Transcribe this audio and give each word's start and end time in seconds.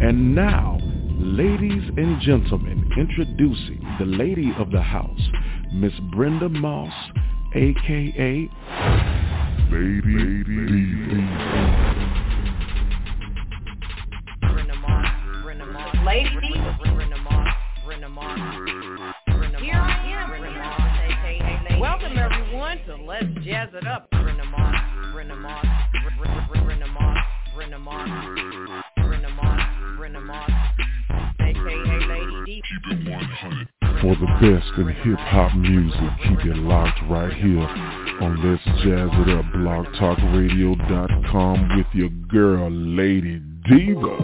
And 0.00 0.32
now, 0.32 0.78
ladies 1.18 1.82
and 1.96 2.20
gentlemen, 2.20 2.88
introducing 2.96 3.84
the 3.98 4.04
lady 4.04 4.52
of 4.56 4.70
the 4.70 4.80
house, 4.80 5.20
Miss 5.72 5.92
Brenda 6.12 6.48
Moss, 6.48 6.92
aka 7.56 8.48
Lady, 9.72 10.00
Lady, 10.06 10.44
Lady. 10.46 11.28
Lady 16.06 16.30
Diva. 16.46 16.78
Here 19.60 19.74
I 19.74 19.96
am. 21.72 21.80
Welcome 21.80 22.16
everyone 22.16 22.78
to 22.86 22.96
Let's 23.04 23.26
Jazz 23.44 23.70
It 23.74 23.86
Up. 23.88 24.08
Brenda 24.12 24.44
Moss, 24.44 24.76
Brenda 25.12 25.34
Moss, 25.34 25.66
Brenda 26.62 26.86
Moss, 26.86 27.18
Brenda 27.56 27.78
Moss, 27.80 28.84
Brenda 30.08 30.26
Moss, 30.26 30.48
Brenda 30.48 30.88
Moss, 31.10 31.34
aka 31.40 31.98
Lady 32.08 32.62
Diva. 32.88 33.20
For 34.00 34.14
the 34.14 34.26
best 34.40 34.70
in 34.78 34.88
hip-hop 34.88 35.54
music, 35.56 36.10
keep 36.22 36.46
it 36.46 36.56
locked 36.56 37.02
right 37.10 37.34
here 37.34 37.68
on 38.22 38.42
Let's 38.42 38.64
Jazz 38.82 39.10
It 39.12 39.28
Up, 39.36 39.44
blogtalkradio.com 39.52 41.76
with 41.76 41.86
your 41.92 42.08
girl, 42.30 42.70
Lady 42.70 43.42
Diva. 43.68 44.16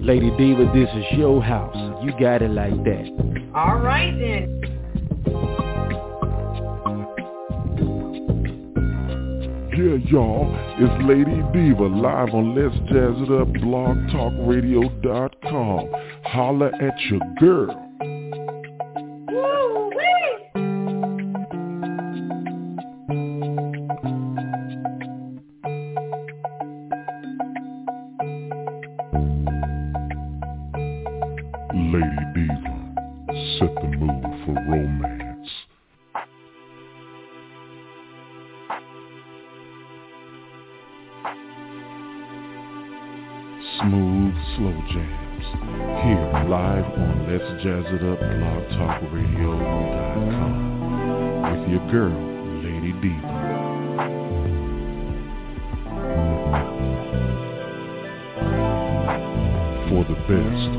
Lady 0.00 0.30
Diva, 0.38 0.64
this 0.74 0.88
is 0.96 1.04
your 1.18 1.42
house. 1.42 1.76
You 2.04 2.12
got 2.18 2.40
it 2.40 2.52
like 2.52 2.82
that. 2.84 3.06
All 3.54 3.80
right 3.80 4.16
then. 4.18 4.73
Yeah, 9.76 9.96
y'all, 10.08 10.54
it's 10.78 11.02
Lady 11.02 11.42
Diva 11.52 11.86
live 11.86 12.32
on 12.32 12.54
Let's 12.54 12.76
Jazz 12.86 13.16
It 13.18 13.32
Up, 13.32 13.48
blogtalkradio.com. 13.48 15.90
Holla 16.22 16.70
at 16.80 17.00
your 17.10 17.18
girl. 17.40 17.83
Girl, 51.94 52.10
Lady 52.64 52.90
Diva. 52.94 53.30
For 59.88 60.02
the 60.02 60.18
best 60.26 60.72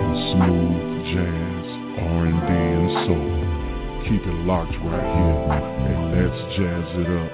in 0.00 0.10
smooth 0.32 0.80
jazz, 1.12 1.66
R&B, 2.00 2.48
and 2.48 2.88
soul. 3.04 3.32
Keep 4.08 4.24
it 4.24 4.38
locked 4.46 4.72
right 4.80 5.08
here 5.12 5.44
at 5.92 5.98
Let's 6.16 6.40
Jazz 6.56 6.86
It 6.96 7.08
Up 7.20 7.32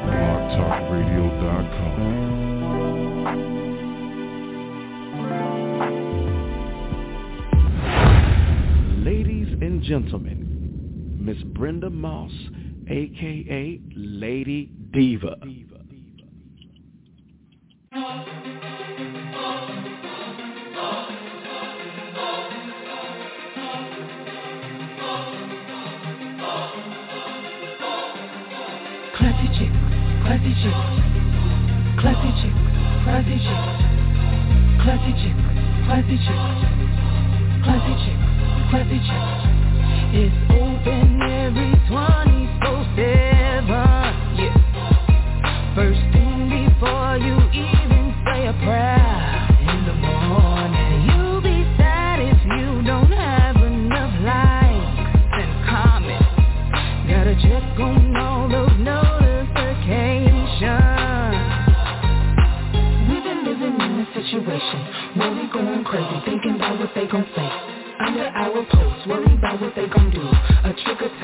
and 9.62 9.82
gentlemen, 9.82 11.18
Miss 11.20 11.38
Brenda 11.44 11.90
Moss, 11.90 12.32
aka 12.90 13.80
Lady 13.94 14.70
Diva. 14.92 15.36
Classy 29.16 29.48
chick, 29.58 29.72
classy 30.24 30.52
chick, 30.62 30.78
classy 32.00 32.30
chick, 32.40 32.54
classy 33.04 33.36
chick, 33.44 33.64
classy 34.80 35.12
chick, 35.20 35.36
classy 35.84 36.16
chick, 36.24 36.40
classy 37.64 37.94
chick, 38.04 38.18
classy 38.70 38.98
chick. 39.04 39.24
It's 40.14 40.36
open 40.52 40.67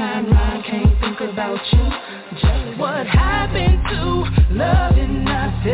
timeline, 0.04 0.60
can't 0.66 1.00
think 1.00 1.20
about 1.20 1.60
you. 1.72 1.84
Just 2.38 2.78
what 2.78 3.06
happened 3.06 3.81
to 3.88 4.25
loving 4.53 5.26
ourselves? 5.26 5.72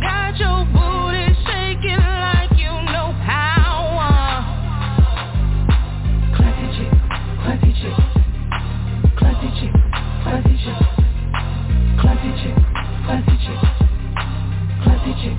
Got 0.00 0.38
your 0.40 0.64
booty 0.72 1.28
shaking 1.44 2.00
like 2.00 2.56
you 2.56 2.72
know 2.88 3.12
how. 3.28 4.00
Uh. 4.00 4.40
Classy 6.36 6.66
chick, 6.76 6.92
classy 7.44 7.72
chick, 7.80 7.96
classy 9.18 9.50
chick, 9.60 9.74
classy 10.24 10.56
chick, 10.64 10.80
classy 12.00 12.32
chick, 12.40 12.56
classy 13.04 13.36
chick, 13.44 13.60
classy 14.84 15.12
chick, 15.20 15.36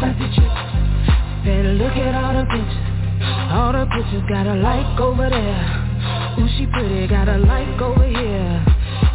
classy 0.00 0.26
chick. 0.34 0.52
Better 1.44 1.74
look 1.78 1.94
at 1.94 2.14
all 2.18 2.34
the 2.34 2.44
pictures, 2.50 2.86
all 3.54 3.70
the 3.72 3.86
pictures 3.94 4.24
got 4.28 4.46
a 4.48 4.54
like 4.56 4.98
over 4.98 5.30
there. 5.30 5.89
Ooh, 6.38 6.48
she 6.56 6.66
pretty, 6.66 7.06
got 7.08 7.28
a 7.28 7.38
like 7.38 7.80
over 7.80 8.06
here. 8.06 8.64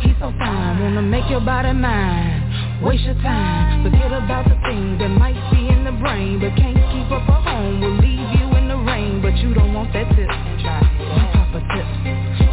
He's 0.01 0.15
so 0.19 0.33
fine, 0.37 0.81
wanna 0.81 1.01
make 1.01 1.29
your 1.29 1.41
body 1.41 1.71
mine. 1.73 2.43
Waste 2.83 3.03
your 3.03 3.15
time, 3.23 3.83
forget 3.83 4.11
about 4.11 4.45
the 4.49 4.55
things 4.67 4.99
that 4.99 5.09
might 5.09 5.39
be 5.51 5.67
in 5.69 5.83
the 5.85 5.93
brain, 5.93 6.39
but 6.39 6.55
can't 6.57 6.75
keep 6.91 7.09
up 7.11 7.27
a 7.29 7.37
home. 7.41 7.81
Will 7.81 7.97
leave 7.97 8.29
you 8.39 8.45
in 8.57 8.67
the 8.67 8.77
rain, 8.77 9.21
but 9.21 9.35
you 9.37 9.53
don't 9.53 9.73
want 9.73 9.93
that 9.93 10.07
tip. 10.15 10.27
We 10.27 11.23
pop 11.33 11.55
a 11.55 11.61
tip, 11.73 11.87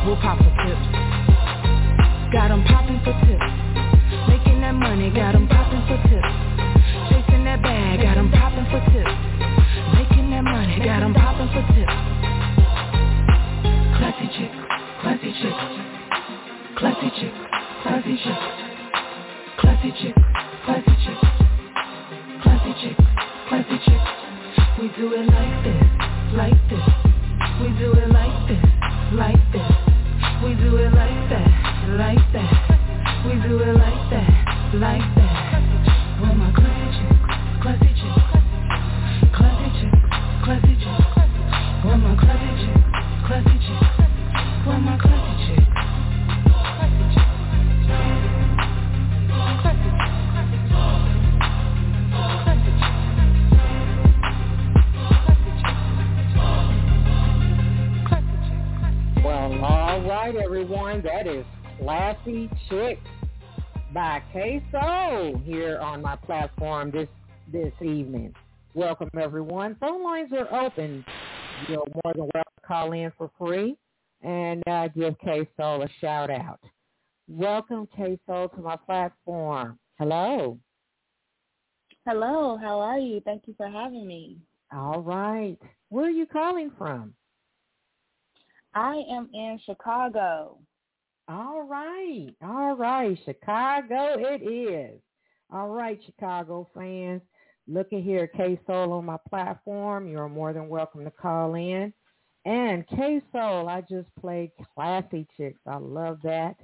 we'll 0.06 0.16
pop 0.16 0.38
a 0.40 0.50
tip. 0.64 0.78
Got 2.32 2.50
'em 2.50 2.62
popping 2.64 3.00
for 3.04 3.12
tips, 3.26 3.50
making 4.28 4.60
that 4.62 4.74
money. 4.74 5.10
Got 5.10 5.34
'em 5.34 5.48
popping 5.48 5.82
for 5.88 5.98
tips, 6.08 6.32
chasing 7.10 7.44
that 7.44 7.60
bag. 7.62 8.00
Got 8.02 8.16
'em 8.16 8.30
popping 8.30 8.66
for 8.70 8.80
tips, 8.92 9.12
making 9.94 10.30
that 10.30 10.44
money. 10.44 10.78
Got 10.80 11.02
'em 11.02 11.12
popping 11.14 11.48
for 11.48 11.62
tips. 11.74 12.11
Chick, 14.32 14.50
classy 15.02 15.30
chick, 15.42 15.52
classy 16.78 17.10
chick, 17.20 17.32
classy 17.82 18.16
chick, 18.24 18.34
classy 19.58 19.92
chick, 20.00 20.14
classy 20.64 20.96
chick, 21.04 21.18
classy 22.42 22.72
chick, 22.80 22.96
classy 23.48 23.78
chick. 23.84 24.00
We 24.80 24.88
do 24.96 25.12
it 25.12 25.26
like 25.26 25.64
this, 25.64 25.84
like 26.34 26.60
this. 26.70 26.86
We 27.60 27.68
do 27.78 27.92
it 27.92 28.08
like 28.08 28.48
this, 28.48 28.64
like 29.12 29.52
this. 29.52 29.70
We 30.42 30.54
do 30.54 30.76
it 30.78 30.94
like 30.94 31.28
that, 31.28 31.48
like 31.98 32.32
that. 32.32 32.52
We 33.26 33.34
do 33.46 33.58
it 33.58 33.76
like 33.76 34.10
that, 34.10 34.74
like 34.74 35.14
that. 35.16 35.31
Is 61.32 61.46
Classy 61.78 62.50
Chick 62.68 62.98
by 63.94 64.22
Kay 64.34 64.62
Soul 64.70 65.40
here 65.46 65.78
on 65.78 66.02
my 66.02 66.14
platform 66.14 66.90
this 66.90 67.08
this 67.50 67.72
evening. 67.80 68.34
Welcome 68.74 69.08
everyone. 69.18 69.76
Phone 69.80 70.04
lines 70.04 70.30
are 70.32 70.66
open. 70.66 71.02
You're 71.68 71.84
more 72.04 72.12
than 72.12 72.28
welcome 72.34 72.52
to 72.60 72.66
call 72.66 72.92
in 72.92 73.12
for 73.16 73.30
free 73.38 73.78
and 74.20 74.62
uh, 74.68 74.88
give 74.88 75.18
Kay 75.20 75.48
Soul 75.56 75.82
a 75.82 75.88
shout 76.02 76.28
out. 76.28 76.60
Welcome 77.28 77.88
Kay 77.96 78.18
Soul 78.26 78.50
to 78.50 78.60
my 78.60 78.76
platform. 78.76 79.78
Hello. 79.98 80.58
Hello, 82.06 82.58
how 82.60 82.78
are 82.78 82.98
you? 82.98 83.22
Thank 83.24 83.44
you 83.46 83.54
for 83.56 83.70
having 83.70 84.06
me. 84.06 84.36
All 84.70 85.00
right. 85.00 85.56
Where 85.88 86.04
are 86.04 86.10
you 86.10 86.26
calling 86.26 86.72
from? 86.76 87.14
I 88.74 89.02
am 89.10 89.30
in 89.32 89.58
Chicago. 89.64 90.58
All 91.32 91.62
right. 91.62 92.28
All 92.42 92.76
right. 92.76 93.18
Chicago 93.24 94.16
it 94.18 94.42
is. 94.42 95.00
All 95.50 95.68
right, 95.68 95.98
Chicago 96.04 96.68
fans. 96.74 97.22
Look 97.66 97.92
at 97.94 98.02
here, 98.02 98.26
Kay 98.26 98.60
Soul 98.66 98.92
on 98.92 99.06
my 99.06 99.16
platform. 99.30 100.08
You're 100.08 100.28
more 100.28 100.52
than 100.52 100.68
welcome 100.68 101.04
to 101.04 101.10
call 101.10 101.54
in. 101.54 101.94
And 102.44 102.86
Kay 102.88 103.22
Soul, 103.32 103.66
I 103.68 103.80
just 103.80 104.08
played 104.20 104.50
Classy 104.74 105.26
Chicks. 105.38 105.60
I 105.66 105.76
love 105.76 106.18
that. 106.22 106.56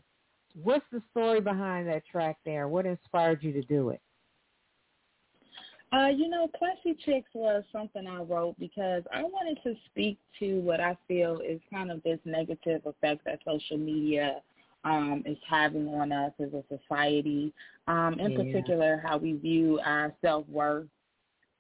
What's 0.55 0.85
the 0.93 1.00
story 1.12 1.41
behind 1.41 1.88
that 1.88 2.03
track 2.06 2.37
there? 2.44 2.69
What 2.69 2.85
inspired 2.85 3.43
you 3.43 3.53
to 3.53 3.62
do 3.62 3.88
it? 3.91 4.03
Uh, 5.94 6.09
you 6.09 6.29
know, 6.29 6.47
Classy 6.59 6.99
Chicks 7.06 7.31
was 7.32 7.65
something 7.73 8.06
I 8.06 8.20
wrote 8.20 8.56
because 8.59 9.03
I 9.15 9.23
wanted 9.23 9.62
to 9.62 9.75
speak 9.87 10.19
to 10.41 10.61
what 10.61 10.81
I 10.81 10.99
feel 11.06 11.41
is 11.41 11.59
kind 11.73 11.91
of 11.91 12.03
this 12.03 12.19
negative 12.26 12.82
effect 12.85 13.25
that 13.25 13.38
social 13.47 13.79
media 13.79 14.43
um, 14.84 15.22
is 15.26 15.36
having 15.48 15.88
on 15.88 16.12
us 16.12 16.32
as 16.40 16.48
a 16.52 16.62
society. 16.69 17.52
Um, 17.86 18.16
in 18.20 18.32
yeah. 18.32 18.38
particular, 18.38 19.02
how 19.04 19.16
we 19.16 19.32
view 19.32 19.80
our 19.84 20.14
self 20.20 20.46
worth. 20.48 20.86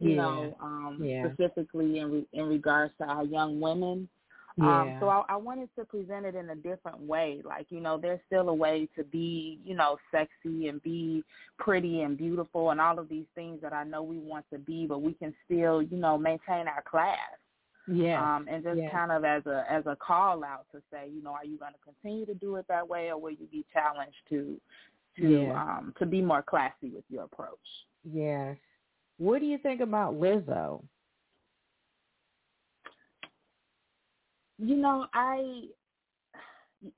You 0.00 0.10
yeah. 0.10 0.16
know, 0.16 0.56
um, 0.60 0.98
yeah. 1.02 1.26
specifically 1.26 1.98
in 1.98 2.12
re- 2.12 2.28
in 2.32 2.44
regards 2.44 2.92
to 2.98 3.04
our 3.04 3.24
young 3.24 3.60
women. 3.60 4.08
Yeah. 4.56 4.80
Um, 4.80 4.96
so 5.00 5.08
I, 5.08 5.22
I 5.28 5.36
wanted 5.36 5.68
to 5.78 5.84
present 5.84 6.26
it 6.26 6.34
in 6.34 6.50
a 6.50 6.56
different 6.56 7.00
way. 7.00 7.42
Like, 7.44 7.66
you 7.70 7.80
know, 7.80 7.96
there's 7.96 8.18
still 8.26 8.48
a 8.48 8.54
way 8.54 8.88
to 8.96 9.04
be, 9.04 9.60
you 9.64 9.76
know, 9.76 9.98
sexy 10.10 10.66
and 10.66 10.82
be 10.82 11.22
pretty 11.58 12.02
and 12.02 12.18
beautiful 12.18 12.70
and 12.70 12.80
all 12.80 12.98
of 12.98 13.08
these 13.08 13.26
things 13.36 13.60
that 13.62 13.72
I 13.72 13.84
know 13.84 14.02
we 14.02 14.18
want 14.18 14.46
to 14.52 14.58
be, 14.58 14.86
but 14.86 15.00
we 15.00 15.12
can 15.14 15.32
still, 15.44 15.80
you 15.80 15.96
know, 15.96 16.18
maintain 16.18 16.66
our 16.66 16.82
class. 16.90 17.16
Yeah. 17.90 18.36
Um, 18.36 18.46
and 18.50 18.62
just 18.62 18.78
yes. 18.78 18.90
kind 18.92 19.10
of 19.10 19.24
as 19.24 19.46
a 19.46 19.64
as 19.70 19.84
a 19.86 19.96
call 19.96 20.44
out 20.44 20.66
to 20.72 20.82
say, 20.92 21.08
you 21.10 21.22
know, 21.22 21.30
are 21.32 21.44
you 21.44 21.58
going 21.58 21.72
to 21.72 21.78
continue 21.84 22.26
to 22.26 22.34
do 22.34 22.56
it 22.56 22.66
that 22.68 22.86
way, 22.86 23.08
or 23.08 23.18
will 23.18 23.30
you 23.30 23.46
be 23.50 23.64
challenged 23.72 24.16
to 24.28 24.60
to 25.18 25.28
yeah. 25.28 25.62
um 25.62 25.94
to 25.98 26.06
be 26.06 26.20
more 26.20 26.42
classy 26.42 26.90
with 26.90 27.04
your 27.08 27.24
approach? 27.24 27.58
Yes. 28.04 28.56
What 29.16 29.40
do 29.40 29.46
you 29.46 29.58
think 29.58 29.80
about 29.80 30.14
Lizzo? 30.14 30.82
You 34.58 34.76
know, 34.76 35.06
I 35.14 35.64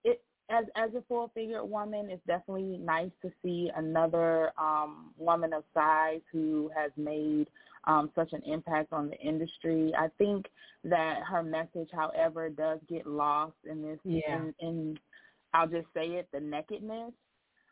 it 0.05 0.23
as 0.51 0.65
as 0.75 0.91
a 0.95 1.03
full 1.09 1.31
figured 1.35 1.69
woman, 1.69 2.11
it's 2.11 2.25
definitely 2.27 2.79
nice 2.79 3.11
to 3.23 3.31
see 3.43 3.71
another 3.77 4.51
um, 4.59 5.13
woman 5.17 5.53
of 5.53 5.63
size 5.73 6.21
who 6.33 6.71
has 6.75 6.91
made 6.97 7.47
um, 7.91 8.11
such 8.15 8.33
an 8.33 8.43
impact 8.47 8.93
on 8.93 9.09
the 9.09 9.19
industry. 9.19 9.93
I 9.99 10.09
think 10.17 10.47
that 10.85 11.19
her 11.29 11.43
message, 11.43 11.89
however, 11.93 12.49
does 12.49 12.79
get 12.89 13.07
lost 13.07 13.57
in 13.69 13.83
this. 13.83 13.99
Yeah. 14.05 14.37
In, 14.37 14.55
in 14.61 14.99
I'll 15.53 15.67
just 15.67 15.89
say 15.93 16.07
it, 16.07 16.29
the 16.33 16.41
nakedness. 16.41 17.13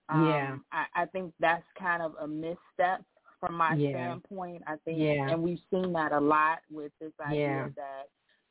Um, 0.08 0.26
yeah. 0.26 0.56
I, 0.72 1.02
I 1.02 1.06
think 1.06 1.32
that's 1.38 1.64
kind 1.78 2.02
of 2.02 2.14
a 2.20 2.26
misstep 2.26 3.04
from 3.38 3.54
my 3.54 3.74
yeah. 3.74 3.90
standpoint. 3.90 4.62
I 4.66 4.74
think, 4.84 4.98
yeah. 4.98 5.28
and 5.30 5.40
we've 5.40 5.60
seen 5.70 5.92
that 5.92 6.12
a 6.12 6.20
lot 6.20 6.58
with 6.70 6.90
this 7.00 7.12
idea 7.24 7.46
yeah. 7.46 7.68
that 7.76 8.08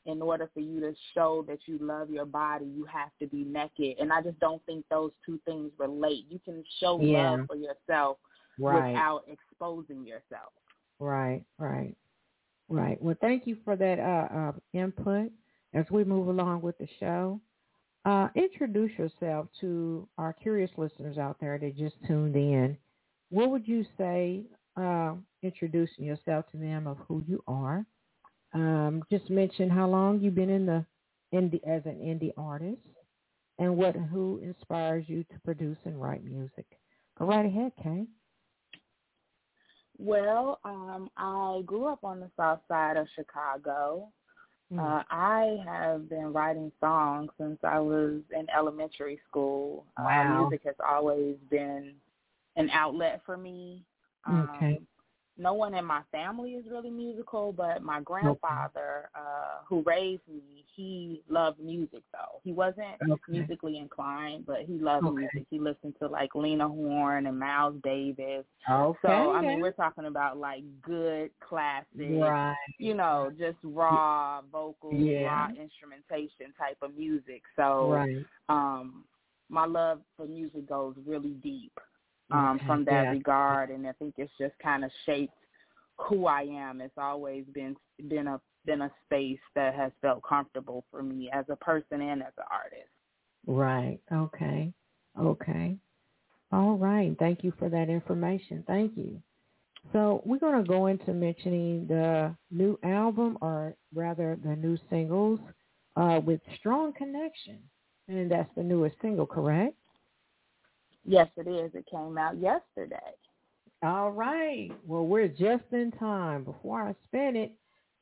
in 0.10 0.22
order 0.22 0.50
for 0.54 0.62
you 0.62 0.80
to 0.80 0.94
show 1.14 1.44
that 1.50 1.60
you 1.66 1.78
love 1.82 2.10
your 2.10 2.26
body, 2.26 2.66
you 2.66 2.86
have 2.86 3.10
to 3.20 3.28
be 3.28 3.44
naked. 3.44 3.98
And 4.00 4.14
I 4.14 4.22
just 4.22 4.40
don't 4.40 4.66
think 4.66 4.86
those 4.90 5.12
two 5.26 5.38
things 5.46 5.72
relate. 5.78 6.26
You 6.30 6.40
can 6.46 6.64
show 6.80 7.02
yeah. 7.02 7.32
love 7.32 7.48
for 7.48 7.58
yourself 7.58 8.18
right. 8.58 8.92
without 8.92 9.24
exposing 9.28 10.06
yourself. 10.06 10.54
Right, 11.00 11.44
right, 11.60 11.96
right. 12.70 13.02
Well, 13.02 13.16
thank 13.22 13.48
you 13.48 13.58
for 13.66 13.76
that 13.76 14.00
uh, 14.00 14.36
uh, 14.36 14.52
input 14.74 15.32
as 15.74 15.86
we 15.92 16.04
move 16.04 16.28
along 16.28 16.62
with 16.62 16.78
the 16.78 16.88
show. 17.00 17.40
Uh, 18.06 18.30
introduce 18.36 18.92
yourself 18.98 19.48
to 19.62 20.08
our 20.18 20.34
curious 20.34 20.72
listeners 20.78 21.18
out 21.18 21.38
there 21.40 21.58
that 21.60 21.78
just 21.78 21.96
tuned 22.08 22.36
in. 22.36 22.78
What 23.30 23.50
would 23.52 23.68
you 23.68 23.86
say, 23.98 24.44
uh, 24.78 25.16
introducing 25.44 26.06
yourself 26.06 26.46
to 26.52 26.58
them 26.58 26.88
of 26.88 26.98
who 27.08 27.24
you 27.28 27.44
are? 27.48 27.86
Um, 28.54 29.04
just 29.12 29.30
mention 29.30 29.70
how 29.70 29.88
long 29.88 30.20
you've 30.22 30.36
been 30.36 30.50
in 30.50 30.66
the 30.66 30.86
indie 31.34 31.64
as 31.68 31.86
an 31.86 31.98
indie 32.00 32.34
artist, 32.38 32.82
and 33.60 33.78
what 33.78 33.96
who 33.96 34.40
inspires 34.44 35.06
you 35.08 35.24
to 35.26 35.40
produce 35.44 35.78
and 35.86 36.02
write 36.02 36.24
music. 36.24 36.66
Go 37.20 37.26
right 37.28 37.46
ahead, 37.46 37.74
Kay. 37.84 38.06
Well, 40.00 40.60
um, 40.64 41.10
I 41.18 41.62
grew 41.66 41.88
up 41.88 42.04
on 42.04 42.20
the 42.20 42.30
south 42.38 42.60
side 42.68 42.98
of 42.98 43.08
Chicago. 43.16 44.10
Mm. 44.72 44.80
Uh, 44.80 45.04
I 45.10 45.58
have 45.66 46.10
been 46.10 46.34
writing 46.34 46.72
songs 46.80 47.30
since 47.40 47.58
I 47.64 47.80
was 47.80 48.22
in 48.38 48.48
elementary 48.56 49.20
school. 49.30 49.86
Wow. 49.98 50.36
Uh, 50.36 50.42
music 50.42 50.62
has 50.66 50.76
always 50.88 51.36
been 51.50 51.94
an 52.58 52.70
outlet 52.72 53.22
for 53.26 53.38
me. 53.38 53.84
Um, 54.26 54.50
okay 54.56 54.82
no 55.38 55.54
one 55.54 55.74
in 55.74 55.86
my 55.86 56.02
family 56.12 56.52
is 56.52 56.66
really 56.70 56.90
musical, 56.90 57.54
but 57.54 57.84
my 57.84 58.02
grandfather, 58.02 59.10
uh, 59.16 59.60
who 59.68 59.84
raised 59.86 60.22
me, 60.28 60.66
he 60.76 61.22
loved 61.30 61.60
music 61.60 62.04
though. 62.12 62.40
He 62.44 62.54
wasn't 62.54 62.98
okay. 63.10 63.22
musically 63.30 63.78
inclined, 63.78 64.46
but 64.46 64.62
he 64.68 64.74
loved 64.74 65.06
okay. 65.06 65.16
music. 65.16 65.48
He 65.50 65.60
listened 65.60 65.96
to 66.00 66.08
like 66.08 66.36
Lena 66.36 66.68
Horne 66.68 67.26
and 67.26 67.40
Miles 67.40 67.76
Davis. 67.84 68.46
Okay. 68.70 69.00
So 69.02 69.32
I 69.32 69.42
mean, 69.42 69.60
we're 69.60 69.72
talking 69.72 70.06
about 70.06 70.38
like 70.38 70.64
good 70.82 71.32
classic, 71.40 71.88
right. 71.98 72.56
you 72.80 72.94
know, 72.94 73.32
just 73.38 73.58
raw 73.64 74.42
vocals, 74.52 74.96
yeah. 74.98 75.24
raw 75.24 75.48
instrumentation 75.50 76.54
type 76.58 76.78
of 76.82 76.96
music. 76.96 77.42
So, 77.56 77.92
right. 77.92 78.26
um, 78.50 79.04
my 79.50 79.66
love 79.66 80.02
for 80.16 80.28
music 80.28 80.68
goes 80.68 80.96
really 81.06 81.36
deep 81.42 81.80
um, 82.32 82.60
from 82.66 82.86
that 82.86 83.04
yeah. 83.04 83.12
regard, 83.12 83.70
and 83.70 83.88
I 83.88 83.94
think 83.94 84.16
it's 84.18 84.32
just 84.40 84.54
kind 84.62 84.84
of 84.84 84.92
shaped 85.06 85.34
who 85.98 86.28
I 86.28 86.42
am. 86.42 86.82
It's 86.82 86.98
always 86.98 87.46
been 87.54 87.76
been 88.08 88.28
a 88.28 88.40
been 88.66 88.82
a 88.82 88.92
space 89.06 89.40
that 89.56 89.74
has 89.76 89.92
felt 90.02 90.22
comfortable 90.24 90.84
for 90.92 91.02
me 91.02 91.30
as 91.32 91.46
a 91.50 91.56
person 91.56 92.02
and 92.02 92.22
as 92.22 92.34
an 92.38 92.44
artist. 92.52 92.90
Right. 93.46 94.00
Okay. 94.12 94.74
Okay. 95.20 95.78
All 96.52 96.78
right. 96.78 97.16
Thank 97.18 97.44
you 97.44 97.54
for 97.58 97.70
that 97.70 97.90
information. 97.90 98.64
Thank 98.68 98.98
you. 98.98 99.22
So 99.94 100.22
we're 100.26 100.40
going 100.40 100.62
to 100.62 100.68
go 100.68 100.88
into 100.88 101.14
mentioning 101.14 101.88
the 101.88 102.36
new 102.52 102.78
album, 102.84 103.38
or 103.42 103.74
rather 103.96 104.38
the 104.44 104.56
new 104.56 104.78
singles, 104.90 105.40
uh, 105.96 106.20
with 106.24 106.42
Strong 106.60 106.94
Connection. 106.94 107.60
And 108.10 108.30
that's 108.30 108.50
the 108.56 108.64
newest 108.64 108.96
single, 109.02 109.26
correct? 109.26 109.76
Yes, 111.08 111.30
it 111.38 111.48
is. 111.48 111.72
It 111.74 111.86
came 111.90 112.18
out 112.18 112.38
yesterday. 112.38 112.98
All 113.82 114.12
right. 114.12 114.70
Well, 114.86 115.06
we're 115.06 115.30
just 115.30 115.64
in 115.72 115.92
time. 115.98 116.44
Before 116.44 116.82
I 116.82 116.96
spin 117.08 117.38
it, 117.38 117.54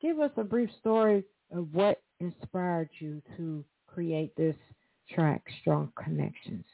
give 0.02 0.18
us 0.18 0.32
a 0.36 0.44
brief 0.44 0.70
story 0.80 1.22
of 1.54 1.72
what 1.72 2.02
inspired 2.18 2.88
you 2.98 3.22
to 3.36 3.64
create 3.86 4.34
this 4.36 4.56
track, 5.14 5.42
Strong 5.60 5.92
Connections. 6.02 6.64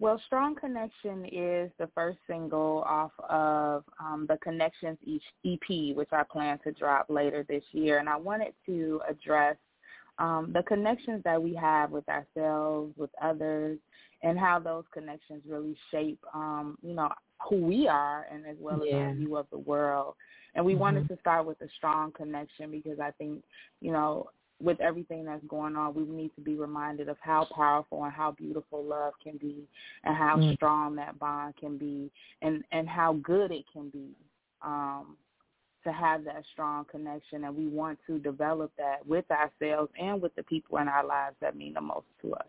Well, 0.00 0.20
Strong 0.26 0.54
Connection 0.54 1.24
is 1.26 1.70
the 1.78 1.88
first 1.94 2.18
single 2.26 2.84
off 2.86 3.10
of 3.28 3.84
um, 4.00 4.26
the 4.28 4.38
Connections 4.38 4.96
EP, 5.44 5.96
which 5.96 6.10
I 6.12 6.22
plan 6.22 6.58
to 6.64 6.72
drop 6.72 7.06
later 7.10 7.44
this 7.48 7.64
year. 7.72 7.98
And 7.98 8.08
I 8.08 8.16
wanted 8.16 8.54
to 8.66 9.02
address 9.08 9.56
um, 10.18 10.50
the 10.52 10.62
connections 10.62 11.22
that 11.24 11.40
we 11.40 11.54
have 11.54 11.90
with 11.90 12.08
ourselves, 12.08 12.92
with 12.96 13.10
others, 13.22 13.78
and 14.22 14.38
how 14.38 14.58
those 14.58 14.84
connections 14.92 15.42
really 15.46 15.76
shape, 15.90 16.18
um, 16.34 16.76
you 16.82 16.94
know, 16.94 17.08
who 17.48 17.56
we 17.56 17.86
are 17.86 18.26
and 18.32 18.44
as 18.46 18.56
well 18.60 18.80
yeah. 18.84 18.96
as 18.96 19.00
our 19.00 19.14
view 19.14 19.36
of 19.36 19.46
the 19.50 19.58
world. 19.58 20.14
And 20.54 20.64
we 20.64 20.72
mm-hmm. 20.72 20.80
wanted 20.80 21.08
to 21.08 21.18
start 21.20 21.46
with 21.46 21.60
a 21.60 21.68
strong 21.76 22.10
connection 22.12 22.70
because 22.70 22.98
I 22.98 23.12
think, 23.12 23.44
you 23.80 23.92
know, 23.92 24.30
with 24.60 24.80
everything 24.80 25.24
that's 25.24 25.44
going 25.46 25.76
on, 25.76 25.94
we 25.94 26.02
need 26.02 26.32
to 26.34 26.40
be 26.40 26.56
reminded 26.56 27.08
of 27.08 27.16
how 27.20 27.46
powerful 27.54 28.02
and 28.02 28.12
how 28.12 28.32
beautiful 28.32 28.82
love 28.84 29.12
can 29.22 29.36
be 29.36 29.68
and 30.02 30.16
how 30.16 30.36
mm-hmm. 30.36 30.54
strong 30.54 30.96
that 30.96 31.16
bond 31.20 31.54
can 31.56 31.78
be 31.78 32.10
and, 32.42 32.64
and 32.72 32.88
how 32.88 33.12
good 33.22 33.52
it 33.52 33.64
can 33.72 33.88
be. 33.90 34.08
Um, 34.62 35.16
to 35.84 35.92
have 35.92 36.24
that 36.24 36.42
strong 36.52 36.84
connection 36.90 37.44
and 37.44 37.56
we 37.56 37.66
want 37.66 37.98
to 38.06 38.18
develop 38.18 38.72
that 38.78 39.06
with 39.06 39.24
ourselves 39.30 39.90
and 39.98 40.20
with 40.20 40.34
the 40.34 40.42
people 40.44 40.78
in 40.78 40.88
our 40.88 41.06
lives 41.06 41.36
that 41.40 41.56
mean 41.56 41.74
the 41.74 41.80
most 41.80 42.06
to 42.22 42.34
us. 42.34 42.46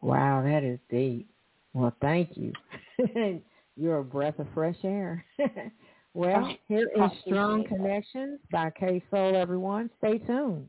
Wow, 0.00 0.42
that 0.44 0.64
is 0.64 0.78
deep. 0.90 1.28
Well, 1.72 1.94
thank 2.00 2.30
you. 2.36 2.52
You're 3.76 3.98
a 3.98 4.04
breath 4.04 4.38
of 4.38 4.46
fresh 4.54 4.76
air. 4.84 5.24
well, 6.14 6.48
oh, 6.48 6.54
here 6.66 6.88
is 6.96 7.10
Strong 7.24 7.66
Connections 7.68 8.40
by 8.50 8.70
Kay 8.70 9.02
Soul, 9.10 9.36
everyone. 9.36 9.90
Stay 9.98 10.18
tuned. 10.18 10.68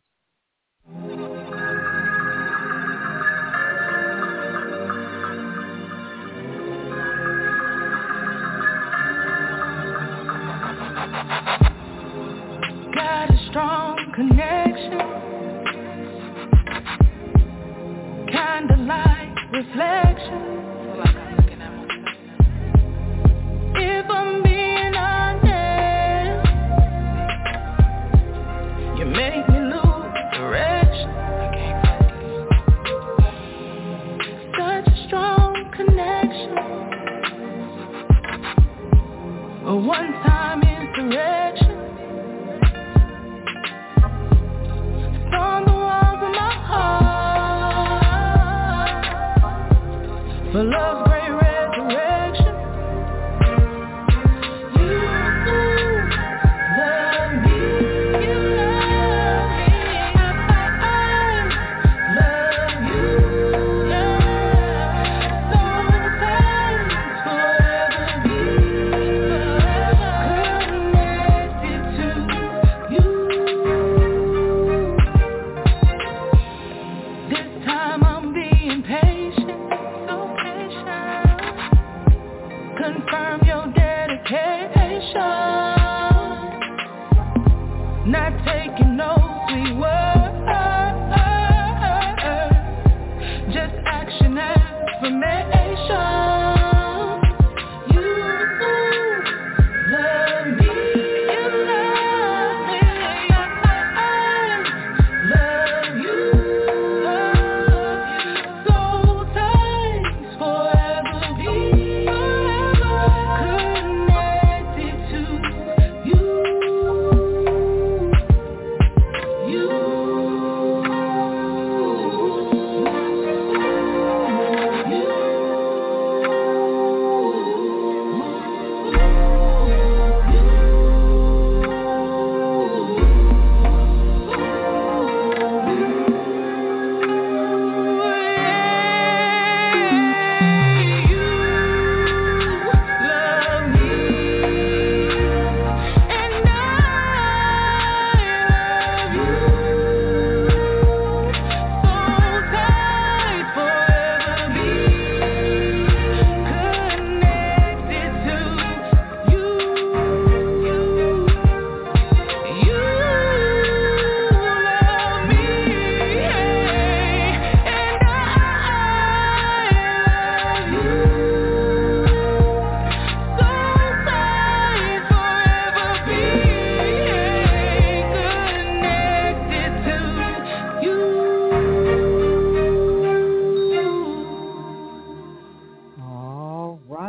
Strong 13.50 13.98
connection. 14.13 15.00
Kinda 18.27 18.77
like 18.86 19.51
reflection. 19.51 20.69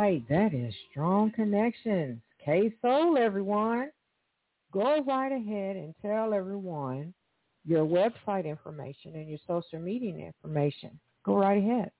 Right, 0.01 0.27
that 0.29 0.53
is 0.55 0.73
Strong 0.89 1.33
Connections. 1.33 2.19
Kay 2.43 2.73
Soul, 2.81 3.19
everyone. 3.19 3.91
Go 4.71 5.03
right 5.03 5.31
ahead 5.31 5.75
and 5.75 5.93
tell 6.01 6.33
everyone 6.33 7.13
your 7.67 7.85
website 7.85 8.47
information 8.47 9.13
and 9.13 9.29
your 9.29 9.37
social 9.45 9.77
media 9.77 10.25
information. 10.25 10.99
Go 11.23 11.35
right 11.35 11.59
ahead. 11.59 11.91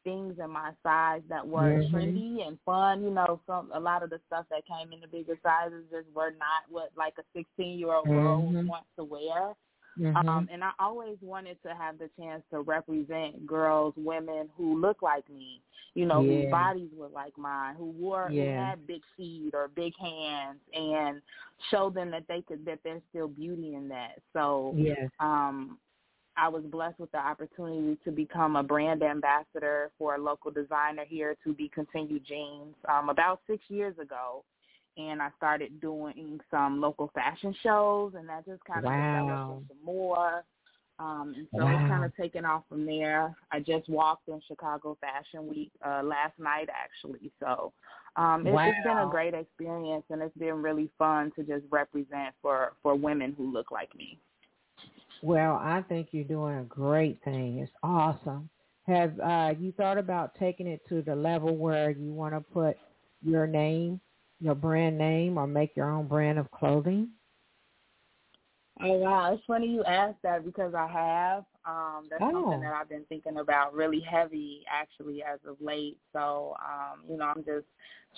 things 0.04 0.38
in 0.38 0.50
my 0.50 0.72
size 0.82 1.22
that 1.28 1.46
were 1.46 1.82
Mhm. 1.82 1.90
trendy 1.90 2.46
and 2.46 2.60
fun. 2.60 3.02
You 3.02 3.10
know, 3.10 3.40
some 3.46 3.70
a 3.72 3.80
lot 3.80 4.02
of 4.02 4.10
the 4.10 4.20
stuff 4.26 4.46
that 4.50 4.64
came 4.66 4.92
in 4.92 5.00
the 5.00 5.08
bigger 5.08 5.38
sizes 5.42 5.84
just 5.90 6.08
were 6.14 6.30
not 6.32 6.62
what 6.68 6.90
like 6.96 7.14
a 7.18 7.24
16 7.32 7.78
year 7.78 7.92
old 7.94 8.06
girl 8.06 8.42
Mhm. 8.42 8.66
wants 8.68 8.88
to 8.96 9.04
wear. 9.04 9.54
Mhm. 9.98 10.16
Um, 10.16 10.48
and 10.50 10.64
I 10.64 10.72
always 10.78 11.16
wanted 11.22 11.62
to 11.62 11.74
have 11.74 11.98
the 11.98 12.08
chance 12.18 12.42
to 12.50 12.60
represent 12.62 13.46
girls, 13.46 13.94
women 13.96 14.48
who 14.56 14.80
look 14.80 15.02
like 15.02 15.28
me, 15.30 15.62
you 15.94 16.04
know, 16.04 16.20
Yeah. 16.20 16.42
whose 16.42 16.50
bodies 16.50 16.92
were 16.94 17.08
like 17.08 17.38
mine, 17.38 17.76
who 17.76 17.86
wore, 17.90 18.28
who 18.28 18.34
Yeah. 18.34 18.70
had 18.70 18.86
big 18.88 19.04
feet 19.16 19.54
or 19.54 19.68
big 19.68 19.94
hands, 19.96 20.60
and 20.72 21.22
show 21.70 21.90
them 21.90 22.10
that 22.10 22.26
they 22.26 22.42
could, 22.42 22.64
that 22.64 22.82
there's 22.82 23.04
still 23.10 23.28
beauty 23.28 23.74
in 23.76 23.88
that. 23.88 24.20
So, 24.32 24.72
Yes. 24.76 25.10
um, 25.20 25.78
I 26.36 26.48
was 26.48 26.64
blessed 26.64 26.98
with 26.98 27.12
the 27.12 27.18
opportunity 27.18 27.98
to 28.04 28.10
become 28.10 28.56
a 28.56 28.62
brand 28.62 29.02
ambassador 29.02 29.90
for 29.98 30.16
a 30.16 30.18
local 30.18 30.50
designer 30.50 31.04
here 31.06 31.36
to 31.44 31.52
be 31.54 31.68
Continued 31.68 32.24
Jeans 32.26 32.74
um, 32.88 33.08
about 33.08 33.40
six 33.46 33.62
years 33.68 33.96
ago. 33.98 34.44
And 34.96 35.20
I 35.20 35.28
started 35.36 35.80
doing 35.80 36.40
some 36.50 36.80
local 36.80 37.10
fashion 37.14 37.54
shows, 37.62 38.14
and 38.16 38.28
that 38.28 38.46
just 38.46 38.64
kind 38.64 38.84
of 38.84 38.92
Wow. 38.92 38.96
developed 38.96 39.70
into 39.70 39.84
more. 39.84 40.44
Um, 41.00 41.34
and 41.36 41.48
so 41.52 41.64
Wow. 41.64 41.78
it's 41.78 41.88
kind 41.88 42.04
of 42.04 42.16
taken 42.16 42.44
off 42.44 42.62
from 42.68 42.86
there. 42.86 43.34
I 43.50 43.58
just 43.58 43.88
walked 43.88 44.28
in 44.28 44.40
Chicago 44.46 44.96
Fashion 45.00 45.48
Week 45.48 45.72
uh, 45.84 46.02
last 46.04 46.38
night, 46.38 46.68
actually. 46.72 47.32
So 47.40 47.72
um, 48.14 48.46
it's, 48.46 48.56
it's 48.66 48.84
been 48.84 48.98
a 48.98 49.08
great 49.10 49.34
experience, 49.34 50.04
and 50.10 50.22
it's 50.22 50.36
been 50.36 50.62
really 50.62 50.88
fun 50.96 51.32
to 51.34 51.42
just 51.42 51.64
represent 51.70 52.34
for 52.40 52.74
for 52.80 52.94
women 52.94 53.34
who 53.36 53.52
look 53.52 53.72
like 53.72 53.92
me. 53.96 54.18
Well, 55.24 55.54
I 55.54 55.80
think 55.80 56.08
you're 56.10 56.24
doing 56.24 56.58
a 56.58 56.64
great 56.64 57.18
thing. 57.24 57.60
It's 57.60 57.72
awesome. 57.82 58.50
Have 58.86 59.18
uh, 59.18 59.54
you 59.58 59.72
thought 59.72 59.96
about 59.96 60.34
taking 60.38 60.66
it 60.66 60.86
to 60.90 61.00
the 61.00 61.16
level 61.16 61.56
where 61.56 61.88
you 61.88 62.12
want 62.12 62.34
to 62.34 62.42
put 62.42 62.76
your 63.22 63.46
name, 63.46 64.02
your 64.38 64.54
brand 64.54 64.98
name, 64.98 65.38
or 65.38 65.46
make 65.46 65.76
your 65.76 65.90
own 65.90 66.08
brand 66.08 66.38
of 66.38 66.50
clothing? 66.50 67.08
Oh 68.82 68.98
wow, 68.98 69.32
it's 69.32 69.42
funny 69.46 69.68
you 69.68 69.82
asked 69.84 70.20
that 70.24 70.44
because 70.44 70.74
I 70.74 70.88
have. 70.88 71.44
Um, 71.66 72.08
that's 72.10 72.22
Oh. 72.22 72.32
something 72.32 72.60
that 72.60 72.72
I've 72.72 72.88
been 72.88 73.04
thinking 73.08 73.38
about 73.38 73.74
really 73.74 74.00
heavy 74.00 74.64
actually 74.70 75.22
as 75.22 75.38
of 75.46 75.56
late. 75.60 75.98
So, 76.12 76.56
um, 76.60 77.00
you 77.08 77.16
know, 77.16 77.24
I'm 77.24 77.44
just 77.44 77.66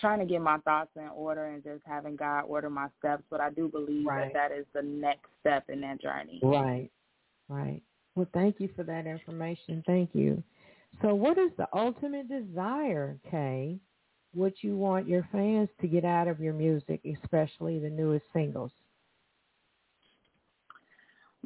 trying 0.00 0.18
to 0.18 0.26
get 0.26 0.40
my 0.40 0.58
thoughts 0.58 0.90
in 0.96 1.08
order 1.14 1.46
and 1.46 1.62
just 1.62 1.82
having 1.86 2.16
God 2.16 2.40
order 2.42 2.68
my 2.68 2.88
steps. 2.98 3.22
But 3.30 3.40
I 3.40 3.50
do 3.50 3.68
believe 3.68 4.06
Right. 4.06 4.32
that 4.32 4.50
that 4.50 4.58
is 4.58 4.66
the 4.74 4.82
next 4.82 5.26
step 5.40 5.64
in 5.68 5.80
that 5.82 6.00
journey. 6.00 6.40
Right, 6.42 6.90
right. 7.48 7.82
Well, 8.14 8.26
thank 8.32 8.60
you 8.60 8.68
for 8.74 8.82
that 8.84 9.06
information. 9.06 9.82
Thank 9.86 10.10
you. 10.14 10.42
So, 11.02 11.14
what 11.14 11.38
is 11.38 11.50
the 11.56 11.68
ultimate 11.74 12.28
desire, 12.28 13.18
Kay? 13.30 13.78
What 14.34 14.54
you 14.62 14.76
want 14.76 15.08
your 15.08 15.26
fans 15.30 15.68
to 15.80 15.86
get 15.86 16.04
out 16.04 16.26
of 16.28 16.40
your 16.40 16.52
music, 16.52 17.00
especially 17.22 17.78
the 17.78 17.90
newest 17.90 18.24
singles? 18.32 18.72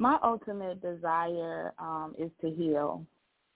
My 0.01 0.17
ultimate 0.23 0.81
desire 0.81 1.73
um, 1.77 2.15
is 2.17 2.31
to 2.41 2.49
heal. 2.49 3.05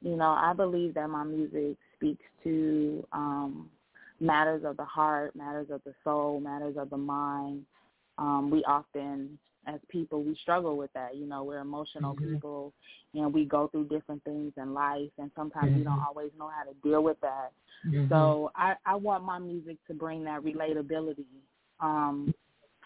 You 0.02 0.16
know, 0.16 0.30
I 0.38 0.54
believe 0.56 0.94
that 0.94 1.10
my 1.10 1.24
music 1.24 1.76
speaks 1.96 2.24
to 2.44 3.04
um, 3.14 3.68
matters 4.20 4.64
of 4.64 4.78
the 4.78 4.86
heart, 4.86 5.36
matters 5.36 5.70
of 5.72 5.82
the 5.86 5.94
soul, 6.04 6.40
matters 6.40 6.76
of 6.78 6.92
the 6.92 6.98
mind. 6.98 7.66
Um, 8.20 8.52
we 8.52 8.64
often, 8.66 9.40
as 9.66 9.80
people, 9.90 10.22
we 10.22 10.38
struggle 10.44 10.78
with 10.78 10.94
that. 10.94 11.16
You 11.16 11.26
know, 11.26 11.44
we're 11.44 11.62
emotional 11.62 12.14
Mhm. 12.14 12.36
people, 12.36 12.74
and 13.16 13.34
we 13.34 13.46
go 13.46 13.68
through 13.70 13.88
different 13.88 14.24
things 14.24 14.54
in 14.56 14.76
life, 14.76 15.10
and 15.18 15.32
sometimes 15.36 15.74
we 15.76 15.84
don't 15.84 15.98
Mhm. 15.98 16.06
always 16.06 16.32
know 16.38 16.50
how 16.50 16.64
to 16.64 16.76
deal 16.84 17.02
with 17.02 17.20
that. 17.22 17.54
Mhm. 17.88 18.08
So 18.10 18.52
I, 18.56 18.76
I 18.86 18.94
want 18.94 19.24
my 19.24 19.40
music 19.40 19.78
to 19.88 19.96
bring 19.96 20.24
that 20.26 20.44
relatability 20.44 21.26
um, 21.80 22.36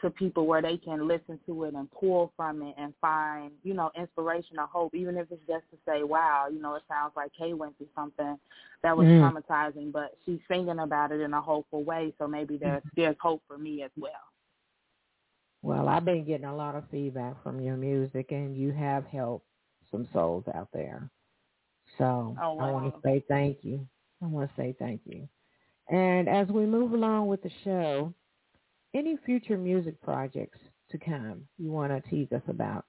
to 0.02 0.10
people 0.10 0.46
where 0.46 0.62
they 0.62 0.78
can 0.78 1.08
listen 1.08 1.40
to 1.46 1.64
it 1.66 1.74
and 1.74 1.90
pull 1.92 2.32
from 2.36 2.62
it 2.62 2.76
and 2.78 2.94
find, 3.02 3.52
you 3.64 3.74
know, 3.74 3.92
inspiration 4.00 4.58
or 4.60 4.68
hope, 4.68 4.94
even 4.96 5.18
if 5.18 5.28
it's 5.32 5.42
just 5.48 5.66
to 5.72 5.78
say, 5.86 6.04
wow, 6.04 6.48
you 6.52 6.62
know, 6.62 6.76
it 6.76 6.84
sounds 6.88 7.14
like 7.16 7.32
Kay 7.38 7.54
went 7.54 7.78
through 7.78 7.88
something 7.96 8.38
that 8.84 8.96
was 8.96 9.08
Mm. 9.08 9.20
traumatizing, 9.20 9.92
but 9.92 10.16
she's 10.26 10.40
singing 10.48 10.80
about 10.80 11.12
it 11.12 11.22
in 11.22 11.34
a 11.34 11.42
hopeful 11.42 11.84
way, 11.84 12.14
so 12.18 12.28
maybe 12.28 12.58
there's 12.58 12.84
there's 12.96 13.16
hope 13.22 13.42
for 13.48 13.58
me 13.58 13.84
as 13.84 13.92
well. 13.98 14.12
Well, 15.62 15.90
I've 15.90 16.06
been 16.06 16.26
getting 16.26 16.46
a 16.46 16.56
lot 16.56 16.76
of 16.76 16.84
feedback 16.90 17.42
from 17.44 17.60
your 17.60 17.76
music, 17.76 18.32
and 18.32 18.56
you 18.56 18.72
have 18.72 19.06
helped 19.06 19.46
some 19.92 20.08
souls 20.14 20.46
out 20.54 20.70
there. 20.74 21.10
So 21.98 22.38
Oh, 22.42 22.58
I 22.60 22.72
want 22.72 22.94
to 22.94 23.02
say 23.04 23.24
thank 23.28 23.58
you. 23.64 23.86
I 24.22 24.28
want 24.28 24.50
to 24.50 24.56
say 24.62 24.76
thank 24.80 25.02
you. 25.06 25.28
And 25.90 26.30
as 26.30 26.48
we 26.48 26.66
move 26.66 26.94
along 26.94 27.28
with 27.28 27.42
the 27.42 27.52
show, 27.64 28.14
any 28.94 29.18
future 29.26 29.58
music 29.58 30.02
projects 30.02 30.60
to 30.92 30.98
come 30.98 31.44
you 31.58 31.72
want 31.72 31.92
to 31.92 32.10
tease 32.10 32.32
us 32.32 32.42
about? 32.48 32.86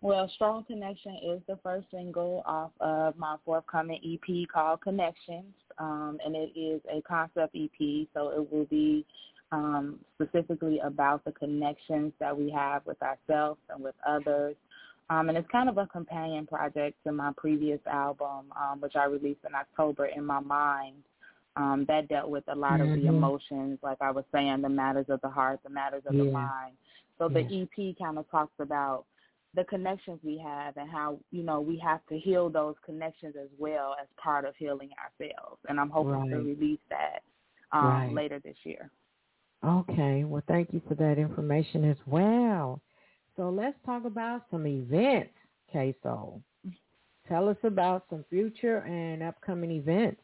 Well, 0.00 0.28
Strong 0.34 0.64
Connection 0.64 1.16
is 1.24 1.40
the 1.46 1.58
first 1.62 1.86
single 1.92 2.42
off 2.44 2.72
of 2.80 3.16
my 3.16 3.36
forthcoming 3.44 4.00
EP 4.04 4.48
called 4.52 4.80
Connections, 4.80 5.54
um, 5.78 6.18
and 6.24 6.34
it 6.34 6.58
is 6.58 6.80
a 6.92 7.00
concept 7.02 7.54
EP, 7.54 8.08
so 8.12 8.30
it 8.30 8.52
will 8.52 8.64
be 8.64 9.06
um, 9.52 10.00
specifically 10.14 10.80
about 10.80 11.24
the 11.24 11.30
connections 11.30 12.12
that 12.18 12.36
we 12.36 12.50
have 12.50 12.84
with 12.84 13.00
ourselves 13.00 13.60
and 13.70 13.82
with 13.82 13.94
others. 14.04 14.56
Um, 15.08 15.28
and 15.28 15.38
it's 15.38 15.48
kind 15.52 15.68
of 15.68 15.78
a 15.78 15.86
companion 15.86 16.46
project 16.46 16.96
to 17.04 17.12
my 17.12 17.32
previous 17.36 17.80
album, 17.86 18.46
um, 18.60 18.80
which 18.80 18.96
I 18.96 19.04
released 19.04 19.40
in 19.46 19.54
October, 19.54 20.06
In 20.06 20.24
My 20.24 20.40
Mind. 20.40 20.96
Um, 21.56 21.84
that 21.88 22.08
dealt 22.08 22.30
with 22.30 22.44
a 22.48 22.54
lot 22.54 22.80
of 22.80 22.88
the 22.94 23.00
Mhm. 23.02 23.08
emotions, 23.08 23.78
like 23.82 24.00
I 24.00 24.10
was 24.10 24.24
saying, 24.32 24.62
the 24.62 24.70
matters 24.70 25.06
of 25.10 25.20
the 25.20 25.28
heart, 25.28 25.60
the 25.62 25.68
matters 25.70 26.02
of 26.06 26.16
the 26.16 26.24
mind. 26.32 26.76
So 27.18 27.28
the 27.28 27.44
EP 27.52 27.94
kind 27.98 28.18
of 28.18 28.28
talks 28.30 28.54
about 28.58 29.04
the 29.54 29.64
connections 29.64 30.18
we 30.24 30.38
have 30.38 30.76
and 30.78 30.88
how 30.90 31.18
you 31.30 31.42
know 31.42 31.60
we 31.60 31.78
have 31.78 32.00
to 32.06 32.18
heal 32.18 32.48
those 32.48 32.74
connections 32.84 33.34
as 33.36 33.50
well 33.58 33.94
as 34.00 34.08
part 34.16 34.46
of 34.46 34.56
healing 34.56 34.88
ourselves 34.98 35.58
and 35.68 35.78
i'm 35.78 35.90
hoping 35.90 36.14
to 36.30 36.36
release 36.38 36.80
that 36.88 37.22
um 37.72 37.84
Right. 37.84 38.14
later 38.14 38.38
this 38.40 38.56
year 38.64 38.90
Okay. 39.64 40.24
Well, 40.24 40.42
thank 40.48 40.72
you 40.72 40.80
for 40.88 40.94
that 40.96 41.18
information 41.18 41.84
as 41.84 41.96
well. 42.06 42.80
So 43.36 43.48
let's 43.50 43.76
talk 43.86 44.04
about 44.04 44.42
some 44.50 44.66
events, 44.66 45.34
Kay 45.72 45.94
Soul. 46.02 46.42
Tell 47.28 47.48
us 47.48 47.56
about 47.62 48.04
some 48.10 48.24
future 48.28 48.78
and 48.78 49.22
upcoming 49.22 49.70
events. 49.70 50.20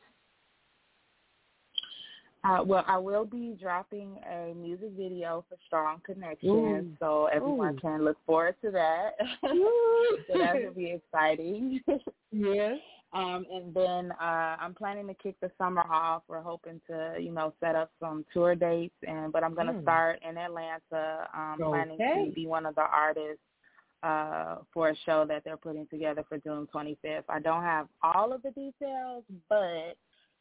Uh, 2.44 2.62
well 2.64 2.84
i 2.86 2.96
will 2.96 3.24
be 3.24 3.56
dropping 3.60 4.18
a 4.30 4.54
music 4.54 4.90
video 4.96 5.44
for 5.48 5.56
strong 5.66 6.00
connections 6.04 6.52
Ooh. 6.54 6.96
so 7.00 7.26
everyone 7.32 7.74
Ooh. 7.76 7.80
can 7.80 8.04
look 8.04 8.16
forward 8.26 8.54
to 8.62 8.70
that 8.70 9.10
so 9.42 10.38
that 10.38 10.54
will 10.54 10.72
be 10.74 10.90
exciting 11.12 11.80
Yes. 12.32 12.78
Um, 13.14 13.46
and 13.50 13.72
then 13.72 14.12
uh, 14.20 14.56
I'm 14.60 14.74
planning 14.74 15.06
to 15.06 15.14
kick 15.14 15.34
the 15.40 15.50
summer 15.56 15.80
off. 15.90 16.24
We're 16.28 16.42
hoping 16.42 16.78
to, 16.90 17.16
you 17.18 17.32
know, 17.32 17.54
set 17.58 17.74
up 17.74 17.90
some 17.98 18.26
tour 18.34 18.54
dates, 18.54 18.94
and 19.02 19.32
but 19.32 19.42
I'm 19.42 19.54
going 19.54 19.68
to 19.68 19.72
Mm. 19.72 19.80
start 19.82 20.20
in 20.28 20.36
Atlanta. 20.36 21.26
Um, 21.32 21.56
planning 21.58 21.96
to 21.96 22.32
be 22.34 22.46
one 22.46 22.66
of 22.66 22.74
the 22.74 22.82
artists 22.82 23.40
uh, 24.02 24.56
for 24.74 24.90
a 24.90 24.96
show 25.06 25.24
that 25.26 25.42
they're 25.42 25.56
putting 25.56 25.86
together 25.86 26.22
for 26.28 26.36
June 26.36 26.68
25th. 26.70 27.24
I 27.30 27.38
don't 27.40 27.62
have 27.62 27.88
all 28.02 28.30
of 28.30 28.42
the 28.42 28.50
details, 28.50 29.24
but 29.48 29.96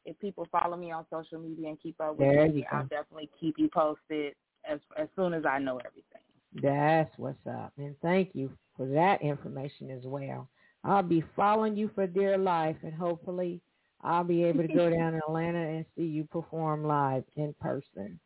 if 0.07 0.17
people 0.19 0.47
follow 0.51 0.77
me 0.77 0.91
on 0.91 1.05
social 1.11 1.37
media 1.39 1.67
and 1.69 1.79
keep 1.81 1.99
up 1.99 2.17
with 2.17 2.29
There 2.29 2.47
me, 2.47 2.65
I'll 2.71 2.83
definitely 2.87 3.29
keep 3.39 3.59
you 3.59 3.69
posted 3.69 4.33
as 4.69 4.79
as 4.97 5.07
soon 5.15 5.33
as 5.33 5.45
I 5.45 5.59
know 5.59 5.79
everything. 5.85 6.21
That's 6.61 7.11
what's 7.17 7.45
up. 7.47 7.73
And 7.77 7.95
thank 8.01 8.29
you 8.33 8.49
for 8.75 8.87
that 8.87 9.21
information 9.21 9.91
as 9.91 10.03
well. 10.05 10.47
I'll 10.83 11.03
be 11.03 11.23
following 11.35 11.75
you 11.75 11.89
for 11.93 12.07
dear 12.07 12.37
life, 12.37 12.77
and 12.83 12.93
hopefully 12.93 13.59
I'll 14.01 14.23
be 14.23 14.43
able 14.43 14.61
to 14.63 14.67
go 14.73 14.89
down 14.95 15.11
to 15.13 15.19
Atlanta 15.19 15.59
and 15.59 15.85
see 15.95 16.03
you 16.05 16.23
perform 16.23 16.83
live 16.85 17.23
in 17.35 17.53
person. 17.59 18.19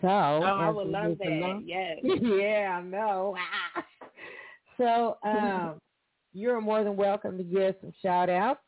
So, 0.00 0.08
Oh, 0.08 0.56
I 0.60 0.70
would 0.70 0.88
love 0.88 1.18
that. 1.18 1.28
along- 1.28 1.64
Yes. 1.66 1.98
yeah, 2.02 2.78
I 2.78 2.82
know. 2.82 3.36
so, 4.76 5.18
um, 5.28 5.80
you're 6.32 6.60
more 6.60 6.84
than 6.84 6.96
welcome 6.96 7.36
to 7.38 7.44
give 7.44 7.74
some 7.80 7.92
shout 8.02 8.28
outs 8.28 8.60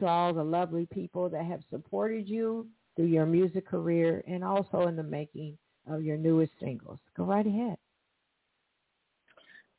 to 0.00 0.06
all 0.06 0.32
the 0.32 0.42
lovely 0.42 0.86
people 0.86 1.28
that 1.28 1.44
have 1.44 1.60
supported 1.70 2.28
you 2.28 2.66
through 2.96 3.06
your 3.06 3.26
music 3.26 3.66
career 3.66 4.22
and 4.26 4.44
also 4.44 4.86
in 4.86 4.96
the 4.96 5.02
making 5.02 5.56
of 5.88 6.02
your 6.02 6.16
newest 6.16 6.52
singles. 6.60 6.98
Go 7.16 7.24
right 7.24 7.46
ahead. 7.46 7.76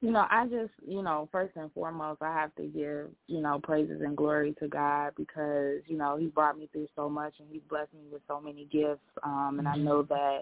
You 0.01 0.11
know, 0.11 0.25
I 0.29 0.45
just, 0.45 0.71
you 0.85 1.01
know, 1.01 1.27
first 1.31 1.55
and 1.55 1.71
foremost, 1.73 2.21
I 2.21 2.31
have 2.31 2.53
to 2.55 2.63
give, 2.63 3.07
you 3.27 3.41
know, 3.41 3.59
praises 3.63 4.01
and 4.01 4.15
glory 4.15 4.53
to 4.59 4.67
God 4.67 5.13
because, 5.17 5.79
you 5.87 5.97
know, 5.97 6.17
He 6.17 6.27
brought 6.27 6.59
me 6.59 6.69
through 6.71 6.87
so 6.95 7.09
much 7.09 7.33
and 7.39 7.47
He's 7.49 7.63
blessed 7.69 7.93
me 7.93 8.01
with 8.11 8.21
so 8.27 8.39
many 8.39 8.65
gifts. 8.71 8.99
Um, 9.23 9.55
and. 9.59 9.67
I 9.67 9.77
know 9.77 10.03
that, 10.03 10.41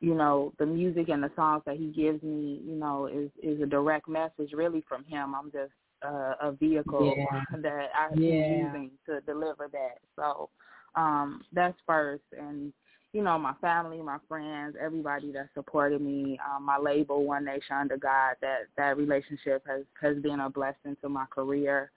you 0.00 0.14
know, 0.14 0.52
the 0.58 0.66
music 0.66 1.08
and 1.08 1.22
the 1.22 1.30
songs 1.36 1.62
that 1.64 1.76
He 1.76 1.86
gives 1.86 2.22
me, 2.22 2.60
you 2.64 2.74
know, 2.74 3.06
is 3.06 3.30
is 3.42 3.62
a 3.62 3.66
direct 3.66 4.08
message 4.08 4.52
really 4.52 4.84
from 4.86 5.04
Him. 5.04 5.34
I'm 5.34 5.50
just 5.52 5.72
uh, 6.04 6.34
a 6.40 6.52
vehicle 6.52 7.14
yeah. 7.16 7.40
that 7.60 7.88
I'm 7.98 8.18
yeah. 8.18 8.66
using 8.66 8.90
to 9.06 9.20
deliver 9.22 9.68
that. 9.72 9.98
So 10.16 10.50
um, 10.94 11.42
that's 11.52 11.76
first, 11.86 12.24
and 12.38 12.72
you 13.12 13.22
know, 13.22 13.38
my 13.38 13.54
family, 13.60 14.00
my 14.02 14.18
friends, 14.28 14.76
everybody 14.80 15.32
that 15.32 15.48
supported 15.54 16.00
me, 16.02 16.38
um, 16.46 16.64
my 16.64 16.76
label, 16.76 17.24
One 17.24 17.44
Nation 17.44 17.76
Under 17.80 17.96
God, 17.96 18.36
that 18.42 18.66
that 18.76 18.96
relationship 18.96 19.64
has 19.66 19.84
has 20.00 20.18
been 20.18 20.40
a 20.40 20.50
blessing 20.50 20.96
to 21.02 21.08
my 21.08 21.24
career, 21.26 21.90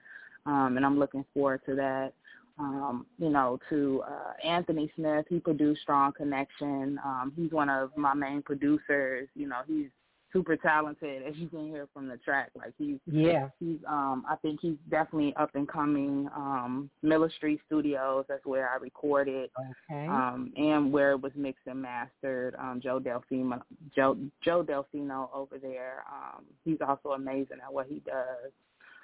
um, 0.46 0.78
and 0.78 0.86
I'm 0.86 1.00
looking 1.00 1.26
forward 1.34 1.62
to 1.66 1.76
that. 1.76 2.14
Um, 2.60 3.08
you 3.18 3.30
know, 3.30 3.60
to 3.70 4.04
uh, 4.08 4.48
Anthony 4.48 4.92
Smith, 4.96 5.26
he 5.30 5.40
produced 5.40 5.82
Strong 5.82 6.14
Connection. 6.14 7.00
Um, 7.04 7.34
he's 7.36 7.52
one 7.52 7.70
of 7.70 7.96
my 7.98 8.14
main 8.14 8.42
producers. 8.42 9.28
You 9.36 9.48
know, 9.48 9.62
he's 9.66 9.88
super 10.34 10.56
talented 10.56 11.24
as 11.28 11.36
you 11.36 11.48
can 11.48 11.67
hear 11.67 11.88
from 11.94 12.08
the 12.08 12.17
track. 12.17 12.50
Like 12.56 12.74
he's 12.78 12.98
yeah 13.06 13.50
he's 13.60 13.78
um 13.88 14.24
I 14.30 14.36
think 14.38 14.60
he's 14.62 14.78
definitely 14.89 15.34
up 15.36 15.52
and 15.56 15.67
coming. 15.67 16.30
Um 16.36 16.89
Miller 17.02 17.30
Street 17.38 17.60
Studios, 17.67 18.26
that's 18.28 18.46
where 18.46 18.70
I 18.70 18.78
recorded. 18.78 19.50
Okay. 19.60 20.08
Um 20.08 20.54
and 20.56 20.91
where 20.91 21.12
it 21.12 21.22
was 21.22 21.32
mixed 21.36 21.67
and 21.67 21.82
mastered. 21.82 22.56
Um 22.58 22.80
Joe 22.82 23.00
Delfino 23.00 23.62
Joe 23.96 24.17
Joe 24.44 24.63
Delfino 24.63 25.30
over 25.34 25.58
there. 25.58 26.04
Um 26.12 26.46
he's 26.63 26.80
also 26.88 27.10
amazing 27.10 27.58
at 27.65 27.74
what 27.74 27.88
he 27.88 28.02
does. 28.06 28.52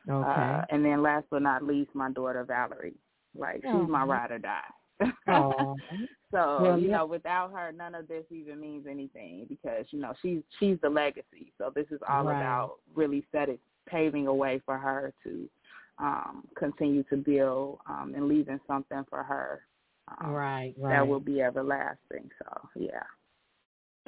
Okay. 0.10 0.30
Uh 0.30 0.66
and 0.70 0.84
then 0.84 1.02
last 1.02 1.26
but 1.30 1.42
not 1.42 1.63
least 1.63 1.92
my 1.94 2.12
daughter 2.12 2.44
Valerie. 2.44 2.96
Like 3.38 3.63
oh. 3.68 3.82
she's 3.82 3.90
my 3.90 4.04
ride 4.04 4.32
or 4.32 4.40
die. 4.40 4.62
So 6.32 6.58
well, 6.62 6.78
you 6.80 6.90
yeah. 6.90 6.98
know, 6.98 7.06
without 7.06 7.54
her, 7.54 7.72
none 7.72 7.96
of 7.96 8.10
this 8.10 8.26
even 8.32 8.60
means 8.60 8.86
anything 8.86 9.46
because 9.48 9.86
you 9.92 10.00
know 10.00 10.14
she's 10.22 10.42
she's 10.60 10.78
the 10.82 10.90
legacy. 10.90 11.54
So 11.58 11.72
this 11.74 11.86
is 11.90 12.02
all 12.08 12.26
right. 12.26 12.42
about 12.42 12.80
really 12.96 13.26
setting 13.32 13.60
paving 13.88 14.28
a 14.28 14.34
way 14.34 14.62
for 14.66 14.78
her 14.78 15.14
to 15.24 15.50
um, 16.00 16.44
continue 16.58 17.04
to 17.04 17.16
build 17.16 17.80
um, 17.90 18.14
and 18.14 18.28
leaving 18.28 18.60
something 18.68 19.06
for 19.10 19.24
her. 19.24 19.62
Um, 20.20 20.32
right, 20.32 20.74
right. 20.78 20.98
That 20.98 21.08
will 21.08 21.22
be 21.22 21.42
everlasting. 21.42 22.30
So 22.40 22.70
yeah. 22.76 23.04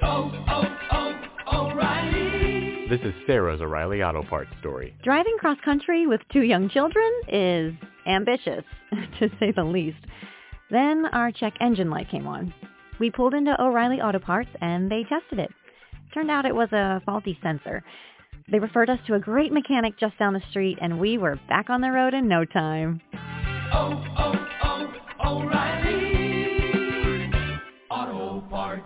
Oh, 0.02 0.30
oh, 0.50 0.64
oh, 0.92 1.70
O'Reilly. 1.70 2.86
This 2.90 3.00
is 3.02 3.14
Sarah's 3.26 3.60
O'Reilly 3.60 4.02
Auto 4.02 4.22
Parts 4.24 4.50
story. 4.60 4.94
Driving 5.02 5.36
cross 5.38 5.58
country 5.64 6.06
with 6.06 6.20
two 6.32 6.42
young 6.42 6.68
children 6.68 7.10
is 7.28 7.72
ambitious, 8.06 8.64
to 9.18 9.28
say 9.38 9.52
the 9.52 9.64
least. 9.64 9.98
Then 10.70 11.06
our 11.12 11.32
check 11.32 11.54
engine 11.60 11.90
light 11.90 12.10
came 12.10 12.26
on. 12.26 12.54
We 12.98 13.10
pulled 13.10 13.34
into 13.34 13.60
O'Reilly 13.60 14.00
Auto 14.00 14.18
Parts 14.18 14.50
and 14.60 14.90
they 14.90 15.04
tested 15.04 15.38
it. 15.38 15.50
Turned 16.12 16.30
out 16.30 16.44
it 16.44 16.54
was 16.54 16.70
a 16.72 17.00
faulty 17.04 17.38
sensor. 17.42 17.82
They 18.50 18.58
referred 18.58 18.90
us 18.90 18.98
to 19.06 19.14
a 19.14 19.20
great 19.20 19.52
mechanic 19.52 19.98
just 19.98 20.18
down 20.18 20.34
the 20.34 20.42
street 20.50 20.78
and 20.80 21.00
we 21.00 21.18
were 21.18 21.38
back 21.48 21.70
on 21.70 21.80
the 21.80 21.90
road 21.90 22.14
in 22.14 22.28
no 22.28 22.44
time. 22.44 23.00
Oh, 23.72 24.04
oh, 24.18 24.46
oh, 24.64 24.92
O'Reilly. 25.24 26.10
Auto 27.90 28.40
Parts. 28.48 28.82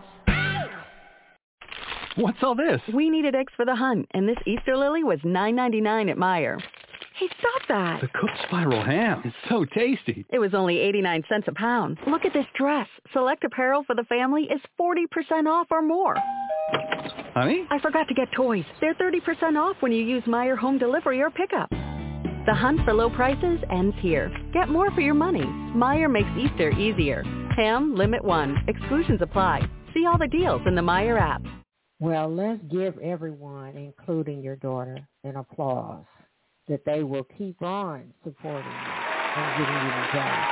What's 2.17 2.39
all 2.43 2.55
this? 2.55 2.81
We 2.93 3.11
needed 3.11 3.35
eggs 3.35 3.53
for 3.57 3.65
the 3.65 3.75
hunt, 3.75 4.07
and 4.13 4.29
this 4.29 4.37
Easter 4.47 4.77
lily 4.77 5.03
was 5.03 5.19
nine 5.25 5.57
ninety 5.57 5.81
nine 5.81 6.09
at 6.09 6.17
Meijer. 6.17 6.61
Hey, 7.17 7.29
stop 7.39 7.69
that! 7.69 8.01
The 8.01 8.09
cooked 8.09 8.37
spiral 8.49 8.83
ham 8.83 9.23
is 9.25 9.33
so 9.49 9.65
tasty. 9.65 10.27
It 10.33 10.41
was 10.41 10.53
only 10.53 10.81
89 10.81 11.23
cents 11.29 11.47
a 11.47 11.53
pound. 11.53 11.99
Look 12.09 12.25
at 12.25 12.33
this 12.33 12.47
dress. 12.59 12.89
Select 13.13 13.45
apparel 13.45 13.85
for 13.87 13.95
the 13.95 14.03
family 14.09 14.49
is 14.51 14.61
40% 14.81 15.47
off 15.47 15.69
or 15.71 15.81
more. 15.81 16.17
Honey? 17.33 17.69
I 17.71 17.79
forgot 17.79 18.09
to 18.09 18.15
get 18.15 18.33
toys. 18.33 18.65
They're 18.81 18.97
30% 18.97 19.57
off 19.57 19.77
when 19.79 19.93
you 19.93 20.05
use 20.05 20.25
Meijer 20.25 20.59
Home 20.59 20.77
Delivery 20.77 21.23
or 21.23 21.31
Pickup. 21.31 21.71
The 21.71 22.55
hunt 22.55 22.81
for 22.85 22.93
low 22.93 23.11
prices 23.11 23.61
ends 23.71 23.95
here. 24.01 24.33
Get 24.53 24.69
more 24.69 24.91
for 24.91 25.01
your 25.01 25.15
money. 25.15 25.45
Meijer 25.45 26.11
makes 26.11 26.29
Easter 26.37 26.71
easier. 26.71 27.23
Ham, 27.55 27.95
limit 27.95 28.25
one. 28.25 28.57
Exclusions 28.67 29.23
apply. 29.23 29.61
See 29.95 30.05
all 30.05 30.19
the 30.19 30.27
deals 30.27 30.63
in 30.67 30.75
the 30.75 30.83
Meijer 30.83 31.21
app. 31.21 31.43
Well, 32.01 32.29
let's 32.29 32.61
give 32.73 32.99
everyone, 32.99 33.77
including 33.77 34.43
your 34.43 34.57
daughter, 34.57 34.99
an 35.23 35.37
applause 35.37 36.05
that 36.69 36.85
they 36.85 37.03
will 37.03 37.25
keep 37.25 37.63
on 37.63 38.13
supporting 38.25 38.81
you 38.87 39.43
and 39.43 39.57
giving 39.57 39.81
you 39.83 39.93
the 39.93 40.09
job. 40.13 40.49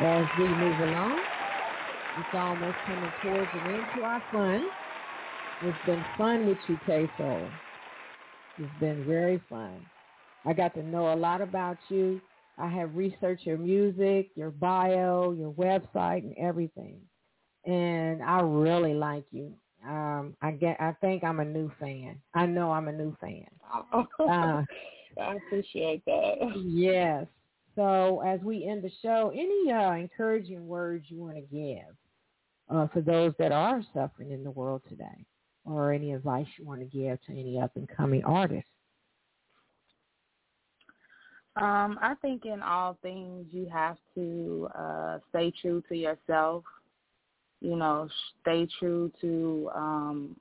As 0.00 0.26
we 0.36 0.48
move 0.48 0.80
along, 0.80 1.24
it's 2.16 2.34
almost 2.34 2.78
coming 2.86 3.12
towards 3.22 3.54
an 3.54 3.66
end 3.66 3.86
to 3.94 4.02
our 4.04 4.22
fun. 4.32 4.70
It's 5.62 5.84
been 5.84 6.04
fun 6.16 6.46
with 6.46 6.58
you, 6.68 6.78
Kay 6.86 7.10
Soul. 7.16 7.54
It's 8.58 8.74
been 8.80 9.06
very 9.06 9.40
fun. 9.48 9.86
I 10.46 10.52
got 10.52 10.74
to 10.74 10.82
know 10.82 11.12
a 11.12 11.16
lot 11.16 11.40
about 11.42 11.78
you. 11.88 12.22
I 12.58 12.68
have 12.68 12.94
researched 12.94 13.46
your 13.46 13.58
music, 13.58 14.30
your 14.36 14.50
bio, 14.50 15.32
your 15.32 15.52
website, 15.52 16.18
and 16.24 16.34
everything. 16.38 17.02
And 17.66 18.22
I 18.22 18.40
really 18.42 18.94
like 18.94 19.24
you 19.32 19.54
um 19.86 20.36
I 20.42 20.52
get 20.52 20.80
I 20.80 20.92
think 21.00 21.24
I'm 21.24 21.40
a 21.40 21.44
new 21.44 21.70
fan. 21.80 22.20
I 22.34 22.46
know 22.46 22.72
I'm 22.72 22.88
a 22.88 22.92
new 22.92 23.14
fan. 23.20 23.46
Uh, 24.26 24.64
I 25.20 25.34
appreciate 25.34 26.04
that. 26.06 26.34
Yes. 26.64 27.26
So 27.76 28.20
as 28.20 28.40
we 28.40 28.66
end 28.66 28.82
the 28.82 28.90
show, 29.02 29.30
any 29.34 29.72
uh, 29.72 29.92
encouraging 29.92 30.66
words 30.66 31.06
you 31.08 31.18
want 31.18 31.36
to 31.36 31.42
give 31.42 31.96
uh, 32.70 32.86
for 32.88 33.00
those 33.00 33.32
that 33.38 33.52
are 33.52 33.82
suffering 33.92 34.30
in 34.30 34.44
the 34.44 34.50
world 34.50 34.82
today, 34.88 35.26
or 35.64 35.92
any 35.92 36.12
advice 36.12 36.46
you 36.58 36.64
want 36.64 36.80
to 36.80 36.86
give 36.86 37.20
to 37.26 37.32
any 37.32 37.60
up 37.60 37.76
and 37.76 37.88
coming 37.88 38.24
artists? 38.24 38.70
Um, 41.56 41.98
I 42.02 42.14
think 42.20 42.44
in 42.46 42.62
all 42.62 42.98
things 43.02 43.46
you 43.50 43.68
have 43.72 43.96
to 44.14 44.68
uh, 44.76 45.18
stay 45.30 45.52
true 45.60 45.82
to 45.88 45.96
yourself 45.96 46.64
you 47.64 47.76
know, 47.76 48.08
stay 48.42 48.68
true 48.78 49.10
to 49.22 49.70
um, 49.74 50.36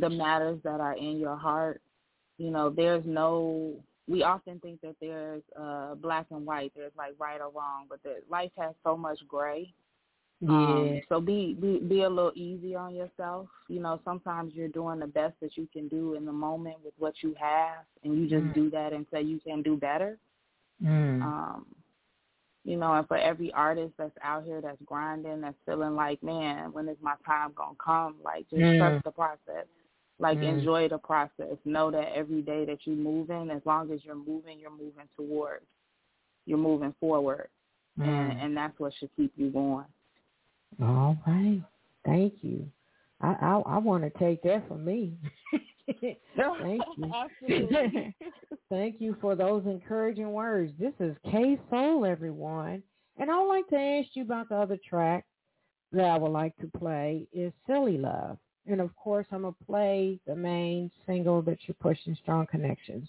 the 0.00 0.10
matters 0.10 0.60
that 0.64 0.80
are 0.80 0.96
in 0.96 1.18
your 1.18 1.36
heart. 1.36 1.80
You 2.38 2.50
know, 2.50 2.70
there's 2.70 3.04
no. 3.06 3.74
We 4.08 4.22
often 4.22 4.60
think 4.60 4.80
that 4.82 4.96
there's 5.00 5.42
uh, 5.60 5.94
black 5.96 6.26
and 6.30 6.46
white. 6.46 6.72
There's 6.76 6.92
like 6.96 7.14
right 7.18 7.40
or 7.40 7.50
wrong, 7.50 7.86
but 7.88 8.02
that 8.04 8.22
life 8.30 8.52
has 8.58 8.74
so 8.84 8.96
much 8.96 9.18
gray. 9.28 9.72
Yeah. 10.40 10.50
Um, 10.52 11.00
so 11.08 11.20
be, 11.20 11.56
be 11.60 11.78
be 11.80 12.02
a 12.02 12.08
little 12.08 12.32
easy 12.34 12.74
on 12.74 12.94
yourself. 12.94 13.48
You 13.68 13.80
know, 13.80 14.00
sometimes 14.04 14.54
you're 14.54 14.68
doing 14.68 15.00
the 15.00 15.06
best 15.06 15.34
that 15.40 15.56
you 15.56 15.68
can 15.72 15.88
do 15.88 16.14
in 16.14 16.24
the 16.26 16.32
moment 16.32 16.76
with 16.84 16.94
what 16.98 17.14
you 17.22 17.34
have, 17.38 17.84
and 18.04 18.16
you 18.18 18.28
just 18.28 18.44
Mm. 18.46 18.54
do 18.54 18.70
that 18.70 18.92
and 18.92 19.06
say 19.12 19.22
you 19.22 19.40
can 19.40 19.62
do 19.62 19.76
better. 19.76 20.18
Mm. 20.82 21.22
Um, 21.22 21.66
you 22.64 22.76
know, 22.76 22.92
and 22.94 23.06
for 23.08 23.16
every 23.16 23.52
artist 23.52 23.92
that's 23.96 24.16
out 24.22 24.44
here 24.44 24.60
that's 24.60 24.82
grinding, 24.84 25.40
that's 25.40 25.56
feeling 25.64 25.94
like, 25.94 26.22
man, 26.22 26.72
when 26.72 26.88
is 26.88 26.96
my 27.00 27.14
time 27.24 27.52
gonna 27.54 27.76
come? 27.82 28.16
Like, 28.22 28.48
just 28.50 28.62
Mm. 28.62 28.78
trust 28.78 29.04
the 29.04 29.10
process. 29.10 29.66
Like, 30.18 30.38
Mm. 30.40 30.58
enjoy 30.58 30.88
the 30.88 30.98
process. 30.98 31.56
Know 31.64 31.90
that 31.90 32.12
every 32.14 32.42
day 32.42 32.64
that 32.64 32.86
you're 32.86 32.96
moving, 32.96 33.50
as 33.50 33.64
long 33.64 33.90
as 33.92 34.04
you're 34.04 34.14
moving, 34.16 34.58
you're 34.58 34.70
moving 34.70 35.08
towards, 35.16 35.64
you're 36.46 36.58
moving 36.58 36.92
forward, 37.00 37.48
and 37.98 38.32
Mm. 38.32 38.42
and 38.44 38.56
that's 38.56 38.78
what 38.78 38.92
should 38.94 39.14
keep 39.16 39.32
you 39.36 39.50
going. 39.50 39.86
All 40.82 41.16
right. 41.26 41.62
Thank 42.04 42.42
you. 42.42 42.70
I 43.20 43.28
I, 43.40 43.62
I 43.66 43.78
want 43.78 44.04
to 44.04 44.10
take 44.18 44.42
that 44.42 44.66
for 44.68 44.76
me. 44.76 45.16
Thank 46.62 46.82
you. 46.96 48.12
Thank 48.70 49.00
you 49.00 49.16
for 49.20 49.34
those 49.34 49.64
encouraging 49.66 50.32
words. 50.32 50.72
This 50.78 50.92
is 51.00 51.16
Kay 51.30 51.58
Soul, 51.70 52.04
everyone. 52.04 52.82
And 53.16 53.30
I 53.30 53.38
would 53.40 53.48
like 53.48 53.68
to 53.68 53.76
ask 53.76 54.08
you 54.14 54.22
about 54.22 54.48
the 54.48 54.56
other 54.56 54.78
track 54.88 55.24
that 55.92 56.04
I 56.04 56.18
would 56.18 56.30
like 56.30 56.56
to 56.58 56.70
play 56.78 57.26
is 57.32 57.52
Silly 57.66 57.98
Love. 57.98 58.38
And 58.66 58.80
of 58.80 58.94
course, 58.96 59.26
I'm 59.32 59.42
going 59.42 59.54
to 59.54 59.64
play 59.64 60.20
the 60.26 60.36
main 60.36 60.90
single 61.06 61.40
that 61.42 61.58
you're 61.66 61.74
pushing, 61.80 62.14
Strong 62.22 62.48
Connections. 62.50 63.08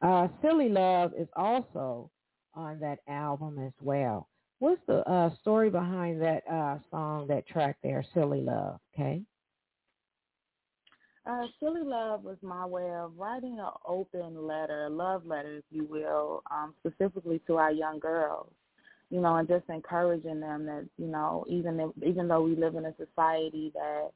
Uh, 0.00 0.28
Silly 0.40 0.68
Love 0.70 1.12
is 1.16 1.28
also 1.36 2.10
on 2.54 2.80
that 2.80 3.00
album 3.08 3.58
as 3.58 3.72
well. 3.80 4.28
What's 4.60 4.80
the 4.86 5.08
uh, 5.08 5.30
story 5.42 5.68
behind 5.68 6.22
that 6.22 6.42
uh, 6.50 6.78
song, 6.90 7.26
that 7.28 7.46
track 7.46 7.76
there, 7.82 8.04
Silly 8.14 8.40
Love? 8.40 8.80
Okay. 8.94 9.22
Uh, 11.26 11.46
Silly 11.58 11.82
Love 11.82 12.22
was 12.22 12.36
my 12.42 12.66
way 12.66 12.90
of 12.90 13.12
writing 13.16 13.58
an 13.58 13.70
open 13.86 14.46
letter, 14.46 14.84
a 14.84 14.90
love 14.90 15.24
letter, 15.24 15.56
if 15.56 15.64
you 15.70 15.84
will, 15.84 16.42
um, 16.50 16.74
specifically 16.80 17.40
to 17.46 17.56
our 17.56 17.72
young 17.72 17.98
girls. 17.98 18.48
you 19.10 19.20
know, 19.20 19.36
and 19.36 19.46
just 19.46 19.64
encouraging 19.68 20.40
them 20.40 20.64
that 20.66 20.84
you 20.98 21.06
know, 21.06 21.44
even 21.48 21.78
if, 21.78 21.90
even 22.02 22.26
though 22.26 22.42
we 22.42 22.56
live 22.56 22.74
in 22.74 22.86
a 22.86 22.94
society 22.96 23.70
that 23.74 24.10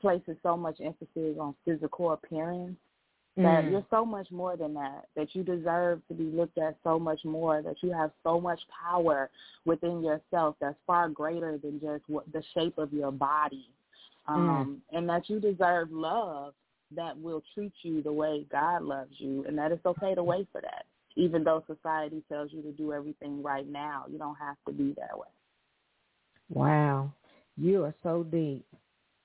places 0.00 0.36
so 0.42 0.56
much 0.56 0.76
emphasis 0.80 1.36
on 1.40 1.54
physical 1.64 2.12
appearance, 2.12 2.76
that 3.36 3.64
Mm. 3.64 3.70
you're 3.70 3.86
so 3.90 4.04
much 4.04 4.30
more 4.30 4.56
than 4.56 4.74
that. 4.74 5.06
That 5.16 5.34
you 5.34 5.42
deserve 5.42 6.06
to 6.08 6.14
be 6.14 6.24
looked 6.24 6.58
at 6.58 6.76
so 6.84 6.98
much 6.98 7.24
more. 7.24 7.62
That 7.62 7.82
you 7.82 7.92
have 7.92 8.12
so 8.22 8.40
much 8.40 8.60
power 8.68 9.30
within 9.64 10.02
yourself 10.02 10.56
that's 10.60 10.78
far 10.86 11.08
greater 11.08 11.56
than 11.58 11.80
just 11.80 12.08
what 12.08 12.30
the 12.32 12.42
shape 12.54 12.76
of 12.78 12.92
your 12.92 13.10
body, 13.10 13.68
um, 14.26 14.82
and 14.92 15.08
that 15.08 15.28
you 15.28 15.40
deserve 15.40 15.90
love 15.90 16.54
that 16.94 17.18
will 17.18 17.42
treat 17.54 17.72
you 17.82 18.02
the 18.02 18.12
way 18.12 18.46
God 18.50 18.82
loves 18.82 19.14
you, 19.18 19.44
and 19.46 19.56
that 19.58 19.72
it's 19.72 19.84
okay 19.86 20.14
to 20.14 20.22
wait 20.22 20.48
for 20.52 20.60
that. 20.60 20.86
Even 21.16 21.44
though 21.44 21.64
society 21.66 22.22
tells 22.28 22.52
you 22.52 22.62
to 22.62 22.72
do 22.72 22.92
everything 22.92 23.42
right 23.42 23.68
now, 23.68 24.04
you 24.08 24.18
don't 24.18 24.36
have 24.36 24.56
to 24.66 24.72
be 24.72 24.94
that 24.98 25.18
way. 25.18 25.28
Wow. 26.48 27.12
You 27.56 27.84
are 27.84 27.94
so 28.02 28.24
deep. 28.24 28.64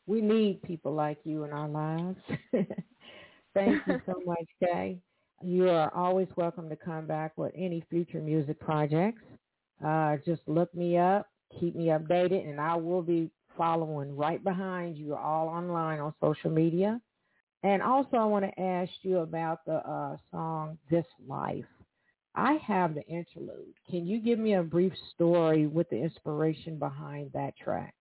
We 0.08 0.22
need 0.22 0.62
people 0.64 0.94
like 0.94 1.20
you 1.24 1.44
in 1.44 1.52
our 1.52 1.68
lives. 1.68 2.18
Thank 3.54 3.82
you 3.88 4.02
so 4.06 4.14
much, 4.26 4.46
Kay. 4.64 5.00
You 5.44 5.70
are 5.70 5.94
always 5.94 6.28
welcome 6.36 6.70
to 6.70 6.76
come 6.76 7.08
back 7.08 7.34
with 7.38 7.52
any 7.56 7.84
future 7.90 8.20
music 8.20 8.60
projects. 8.60 9.22
Uh, 9.84 10.18
just 10.26 10.42
look 10.48 10.74
me 10.74 10.98
up, 10.98 11.28
keep 11.60 11.76
me 11.76 11.88
updated, 11.88 12.48
and 12.48 12.60
I 12.60 12.76
will 12.76 13.02
be 13.02 13.30
following 13.58 14.16
right 14.16 14.44
behind 14.44 14.98
you 14.98 15.16
all 15.16 15.48
online 15.48 16.00
on 16.00 16.14
social 16.22 16.52
media. 16.52 17.00
And 17.64 17.82
also, 17.82 18.18
I 18.18 18.26
want 18.26 18.46
to 18.46 18.62
ask 18.62 18.92
you 19.02 19.20
about 19.20 19.66
the 19.66 19.76
uh, 19.88 20.18
song 20.32 20.78
This 20.90 21.06
Life. 21.28 21.66
I 22.36 22.54
have 22.66 22.94
the 22.94 23.04
interlude. 23.08 23.74
Can 23.90 24.06
you 24.06 24.20
give 24.20 24.40
me 24.40 24.56
a 24.56 24.64
brief 24.64 24.94
story 25.14 25.68
with 25.68 25.90
the 25.90 25.98
inspiration 25.98 26.78
behind 26.78 27.32
that 27.34 27.56
track? 27.58 27.96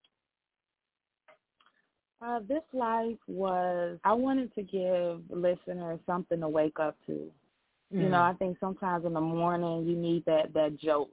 Uh, 2.20 2.40
this 2.48 2.62
life 2.72 3.18
was, 3.26 3.98
I 4.04 4.12
wanted 4.14 4.54
to 4.54 4.62
give 4.62 5.20
listeners 5.30 6.00
something 6.06 6.40
to 6.40 6.48
wake 6.48 6.78
up 6.80 6.96
to. 7.06 7.30
You 7.92 8.08
know, 8.08 8.18
Mm. 8.18 8.30
I 8.30 8.34
think 8.34 8.58
sometimes 8.58 9.04
in 9.04 9.12
the 9.12 9.20
morning 9.20 9.86
you 9.86 9.94
need 9.94 10.24
that, 10.24 10.52
that 10.54 10.76
jolt. 10.78 11.10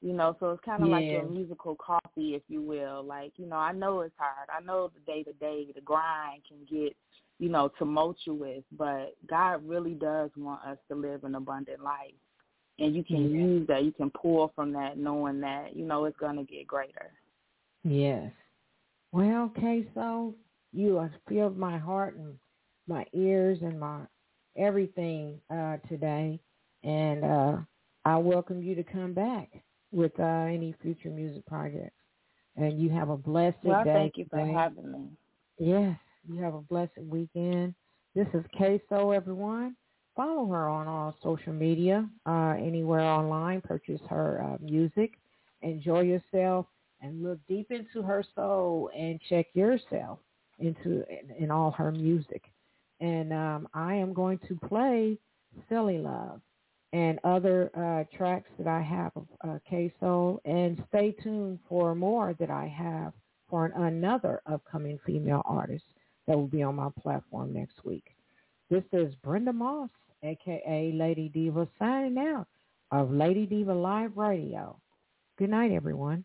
You 0.00 0.12
know, 0.12 0.36
so 0.38 0.50
it's 0.50 0.64
kind 0.64 0.84
of 0.84 0.90
like 0.90 1.10
your 1.10 1.28
musical 1.28 1.74
coffee, 1.74 2.34
if 2.34 2.42
you 2.48 2.62
will. 2.62 3.02
Like, 3.02 3.32
you 3.36 3.46
know, 3.46 3.56
I 3.56 3.72
know 3.72 4.00
it's 4.02 4.14
hard. 4.16 4.48
I 4.48 4.64
know 4.64 4.90
the 4.94 5.00
day 5.00 5.24
to 5.24 5.32
day, 5.34 5.66
the 5.74 5.80
grind 5.80 6.42
can 6.46 6.58
get, 6.70 6.96
you 7.40 7.48
know, 7.48 7.68
tumultuous, 7.78 8.62
but 8.76 9.16
God 9.28 9.66
really 9.68 9.94
does 9.94 10.30
want 10.36 10.64
us 10.64 10.78
to 10.88 10.94
live 10.96 11.24
an 11.24 11.34
abundant 11.34 11.82
life. 11.82 12.14
And 12.78 12.94
you 12.94 13.02
can 13.02 13.22
Yeah. 13.30 13.38
use 13.40 13.66
that. 13.66 13.82
You 13.84 13.90
can 13.92 14.10
pull 14.10 14.52
from 14.54 14.72
that 14.72 14.98
knowing 14.98 15.40
that, 15.40 15.74
you 15.74 15.84
know, 15.84 16.04
it's 16.04 16.16
going 16.18 16.36
to 16.36 16.44
get 16.44 16.68
greater. 16.68 17.12
Yes. 17.82 18.32
Well, 19.10 19.46
okay, 19.46 19.84
so 19.94 20.34
you 20.72 20.96
have 20.96 21.10
filled 21.28 21.56
my 21.58 21.76
heart 21.76 22.16
and 22.16 22.38
my 22.86 23.04
ears 23.12 23.58
and 23.62 23.80
my 23.80 24.06
everything 24.56 25.40
uh, 25.50 25.78
today, 25.88 26.38
and 26.84 27.24
uh, 27.24 27.56
I 28.04 28.16
welcome 28.16 28.62
you 28.62 28.74
to 28.74 28.84
come 28.84 29.12
back 29.12 29.50
with 29.92 30.12
uh, 30.18 30.22
any 30.22 30.74
future 30.82 31.10
music 31.10 31.44
projects. 31.46 31.94
And 32.56 32.80
you 32.80 32.90
have 32.90 33.08
a 33.08 33.16
blessed 33.16 33.56
Well, 33.62 33.84
day. 33.84 33.92
thank 33.94 34.16
you 34.16 34.26
for 34.30 34.38
today. 34.38 34.52
having 34.52 34.90
me. 34.92 35.08
Yes, 35.58 35.96
you 36.28 36.42
have 36.42 36.54
a 36.54 36.60
blessed 36.60 36.98
weekend. 37.08 37.74
This 38.14 38.26
is 38.34 38.44
Kay 38.56 38.80
Soul, 38.88 39.12
everyone. 39.12 39.76
Follow 40.16 40.46
her 40.46 40.68
on 40.68 40.88
all 40.88 41.14
social 41.22 41.52
media, 41.52 42.08
uh, 42.26 42.54
anywhere 42.58 43.00
online. 43.02 43.60
Purchase 43.60 44.00
her 44.08 44.42
uh, 44.42 44.56
music. 44.60 45.12
Enjoy 45.62 46.00
yourself 46.00 46.66
and 47.00 47.22
look 47.22 47.38
deep 47.48 47.70
into 47.70 48.02
her 48.02 48.24
soul 48.34 48.90
and 48.96 49.20
check 49.28 49.46
yourself 49.54 50.18
into 50.58 51.04
in, 51.08 51.30
in 51.44 51.50
all 51.52 51.70
her 51.70 51.92
music. 51.92 52.42
And 53.00 53.32
um, 53.32 53.68
I 53.74 53.94
am 53.94 54.12
going 54.12 54.40
to 54.48 54.56
play 54.68 55.16
Silly 55.68 55.98
Love 55.98 56.40
and 56.92 57.18
other 57.24 57.70
uh, 57.76 58.16
tracks 58.16 58.48
that 58.58 58.66
I 58.66 58.80
have 58.80 59.12
of 59.16 59.26
uh, 59.46 59.58
Kay 59.68 59.92
Soul. 60.00 60.40
And 60.44 60.82
stay 60.88 61.14
tuned 61.22 61.58
for 61.68 61.94
more 61.94 62.34
that 62.38 62.50
I 62.50 62.66
have 62.66 63.12
for 63.48 63.66
an, 63.66 63.72
another 63.82 64.40
upcoming 64.46 64.98
female 65.04 65.42
artist 65.44 65.84
that 66.26 66.36
will 66.36 66.46
be 66.46 66.62
on 66.62 66.76
my 66.76 66.88
platform 67.00 67.52
next 67.52 67.84
week. 67.84 68.04
This 68.70 68.84
is 68.92 69.14
Brenda 69.22 69.52
Moss, 69.52 69.90
a.k.a. 70.22 70.92
Lady 70.96 71.28
Diva, 71.28 71.68
signing 71.78 72.18
out 72.18 72.46
of 72.90 73.10
Lady 73.10 73.46
Diva 73.46 73.72
Live 73.74 74.16
Radio. 74.16 74.78
Good 75.38 75.50
night, 75.50 75.72
everyone. 75.72 76.24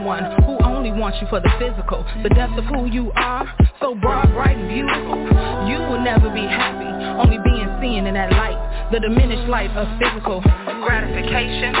Someone 0.00 0.24
who 0.48 0.56
only 0.64 0.90
wants 0.90 1.18
you 1.20 1.26
for 1.28 1.40
the 1.40 1.52
physical. 1.58 2.04
The 2.22 2.30
depth 2.30 2.56
of 2.56 2.64
who 2.64 2.86
you 2.86 3.12
are, 3.16 3.44
so 3.80 3.94
broad, 3.94 4.32
bright, 4.32 4.56
and 4.56 4.68
beautiful. 4.68 5.20
You 5.68 5.76
will 5.76 6.00
never 6.00 6.32
be 6.32 6.40
happy, 6.40 6.88
only 7.20 7.36
being 7.44 7.68
seen 7.82 8.06
in 8.06 8.14
that 8.14 8.32
light, 8.32 8.56
the 8.92 9.00
diminished 9.00 9.46
light 9.48 9.68
of 9.76 9.84
physical 10.00 10.40
gratification. 10.88 11.76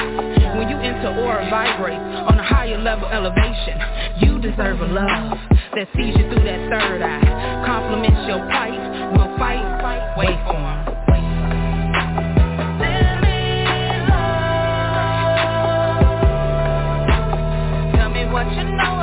When 0.60 0.68
you 0.68 0.76
enter 0.76 1.16
or 1.16 1.40
vibrate 1.48 1.96
on 2.28 2.38
a 2.38 2.44
higher 2.44 2.76
level 2.76 3.08
elevation, 3.08 3.80
you 4.20 4.38
deserve 4.38 4.80
a 4.80 4.86
love 4.86 5.38
that 5.74 5.88
sees 5.96 6.12
you 6.16 6.28
through 6.28 6.44
that 6.44 6.60
third 6.68 7.00
eye, 7.00 7.64
compliments 7.64 8.28
your 8.28 8.44
plight, 8.52 9.16
will 9.16 9.32
fight, 9.38 9.64
wait 10.18 10.36
for 10.44 10.60
'em. 10.60 10.89
What 18.46 18.56
you 18.56 18.64
know 18.64 18.99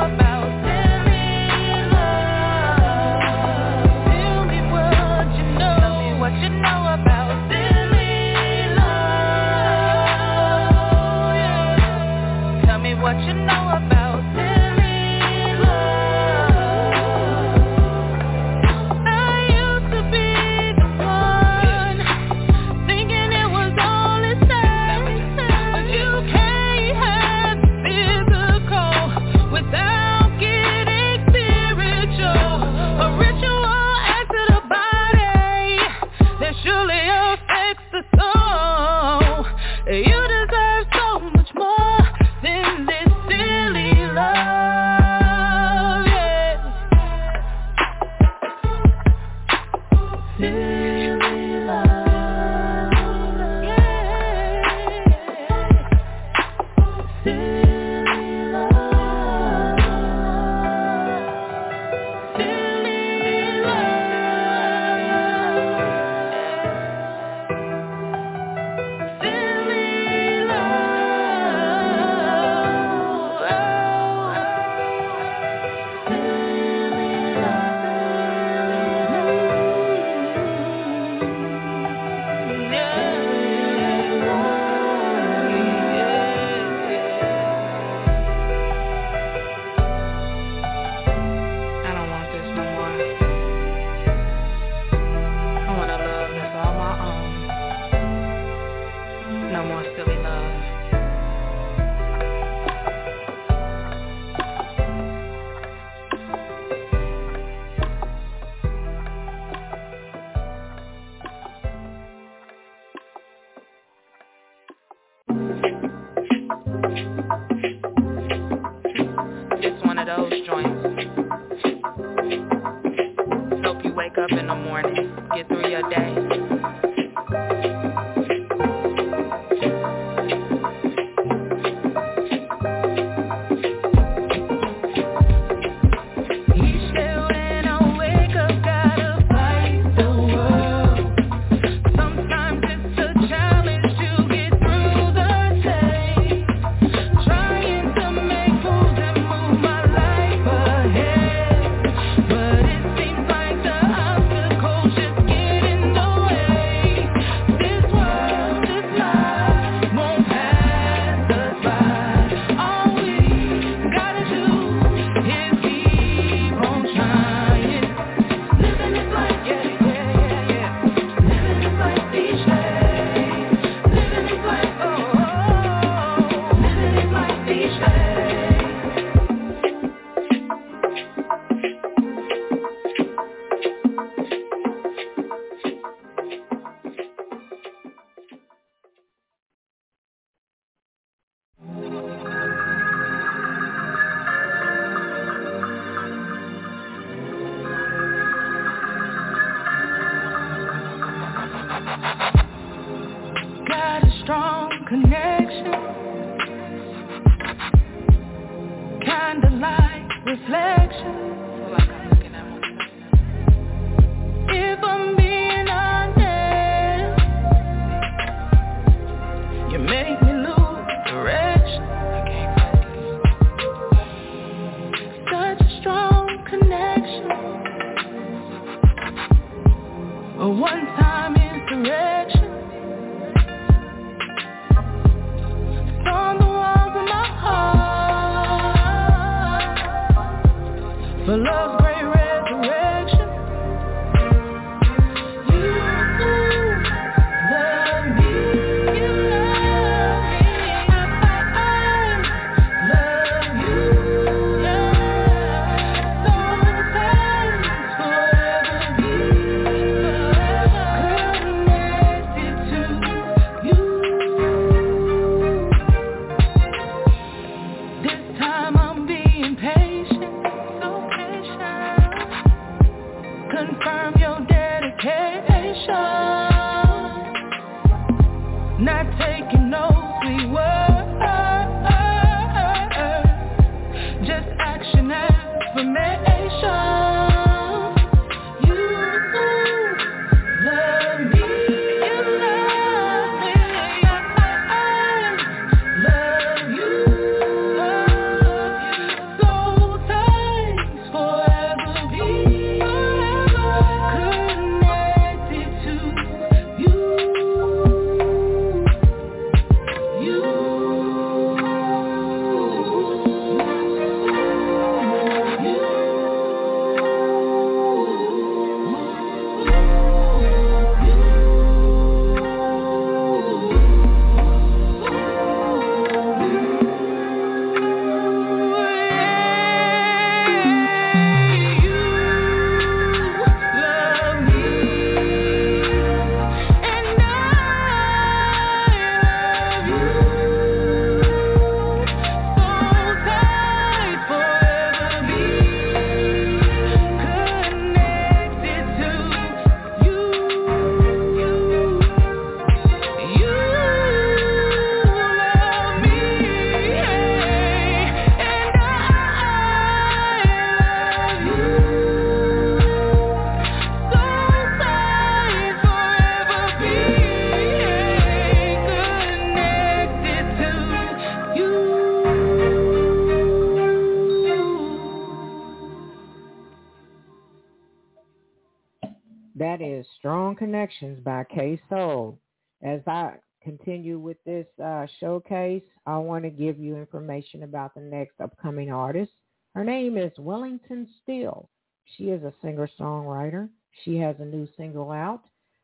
Connections 380.88 381.20
by 381.22 381.44
Kay 381.44 381.78
Soul. 381.90 382.38
As 382.82 383.00
I 383.06 383.34
continue 383.62 384.18
with 384.18 384.38
this 384.46 384.66
uh, 384.82 385.06
showcase, 385.20 385.82
I 386.06 386.16
want 386.16 386.44
to 386.44 386.50
give 386.50 386.78
you 386.78 386.96
information 386.96 387.62
about 387.62 387.94
the 387.94 388.00
next 388.00 388.40
upcoming 388.40 388.90
artist. 388.90 389.32
Her 389.74 389.84
name 389.84 390.16
is 390.16 390.32
Wellington 390.38 391.06
Steele. 391.22 391.68
She 392.16 392.30
is 392.30 392.42
a 392.42 392.54
singer-songwriter. 392.62 393.68
She 394.02 394.16
has 394.16 394.36
a 394.38 394.44
new 394.46 394.66
single 394.78 395.10
out. 395.10 395.42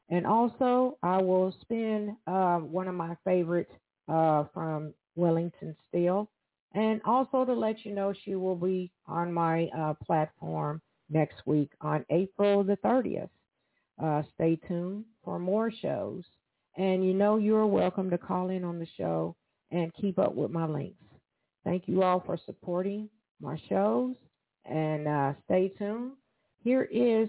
And 0.08 0.26
also, 0.26 0.96
I 1.02 1.20
will 1.20 1.54
spin 1.60 2.16
uh, 2.26 2.58
one 2.60 2.88
of 2.88 2.94
my 2.94 3.14
favorites 3.26 3.72
uh, 4.08 4.44
from 4.54 4.94
Wellington 5.16 5.76
Steele. 5.88 6.30
And 6.72 7.02
also 7.04 7.44
to 7.44 7.52
let 7.52 7.84
you 7.84 7.92
know, 7.92 8.14
she 8.24 8.36
will 8.36 8.56
be 8.56 8.90
on 9.06 9.34
my 9.34 9.68
uh, 9.78 9.94
platform 10.02 10.80
next 11.10 11.42
week 11.44 11.72
on 11.82 12.06
April 12.08 12.64
the 12.64 12.78
30th. 12.78 13.28
Uh, 14.02 14.22
stay 14.34 14.56
tuned 14.68 15.04
for 15.24 15.38
more 15.38 15.70
shows. 15.70 16.24
And 16.76 17.04
you 17.04 17.14
know 17.14 17.36
you're 17.36 17.66
welcome 17.66 18.10
to 18.10 18.18
call 18.18 18.50
in 18.50 18.64
on 18.64 18.78
the 18.78 18.88
show 18.96 19.36
and 19.70 19.94
keep 19.94 20.18
up 20.18 20.34
with 20.34 20.50
my 20.50 20.66
links. 20.66 20.98
Thank 21.64 21.86
you 21.86 22.02
all 22.02 22.20
for 22.24 22.38
supporting 22.44 23.08
my 23.40 23.60
shows 23.68 24.16
and 24.64 25.06
uh, 25.06 25.32
stay 25.44 25.72
tuned. 25.78 26.12
Here 26.62 26.88
is 26.90 27.28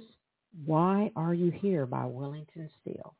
Why 0.66 1.11
Are 1.16 1.34
You 1.34 1.51
Here 1.51 1.86
by 1.86 2.05
Wellington 2.05 2.70
Steele. 2.82 3.16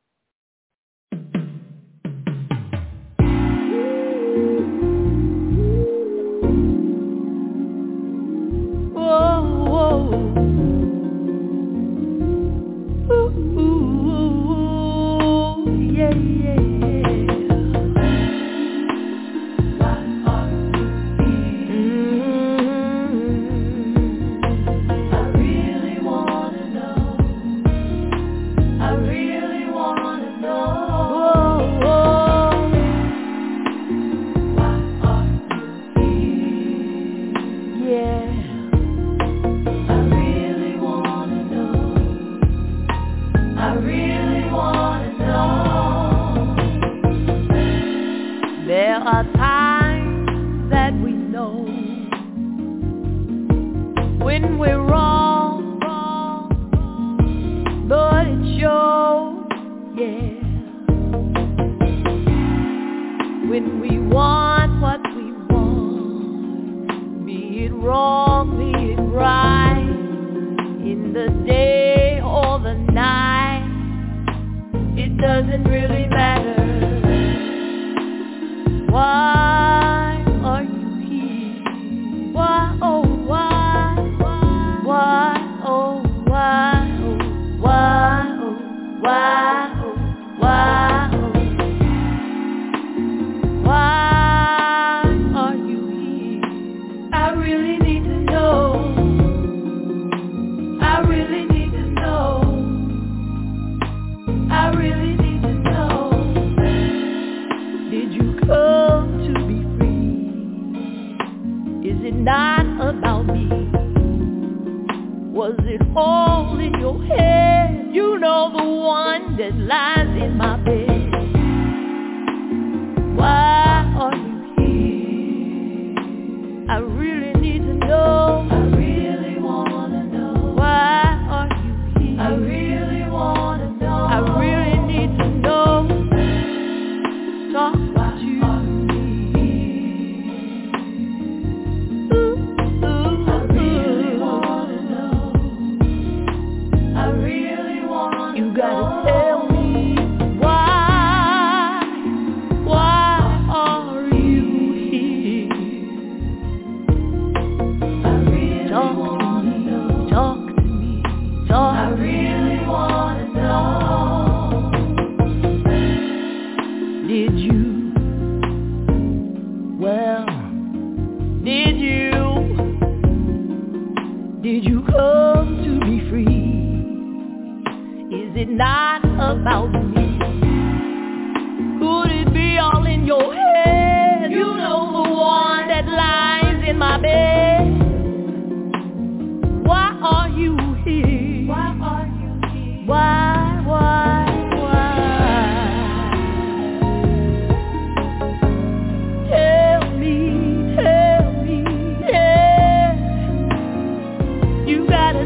My 120.38 120.58
bed. 120.58 120.95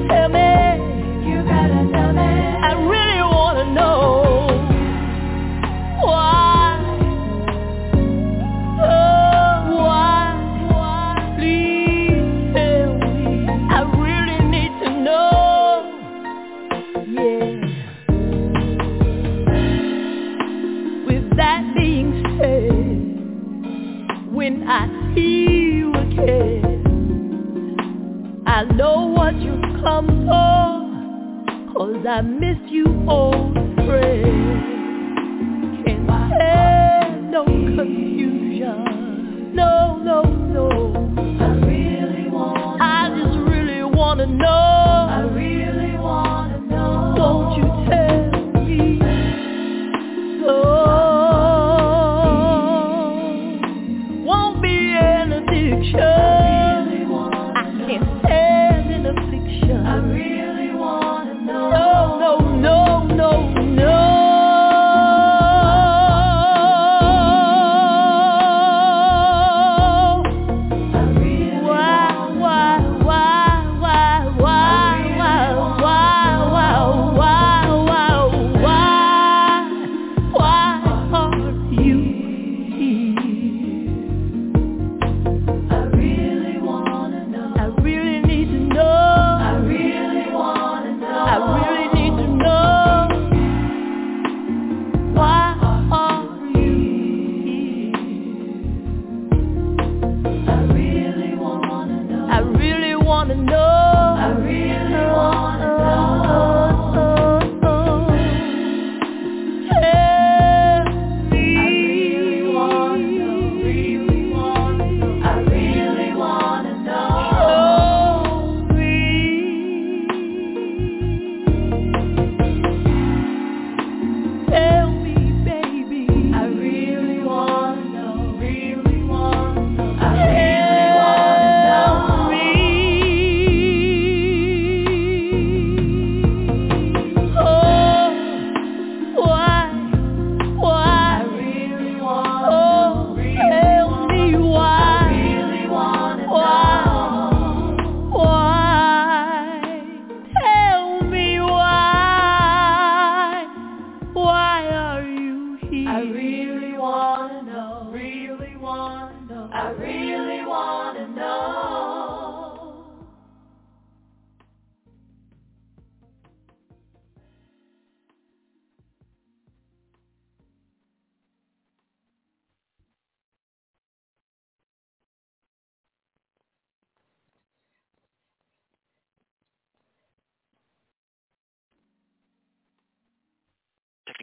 Tell 0.10 0.30
me. 0.30 0.39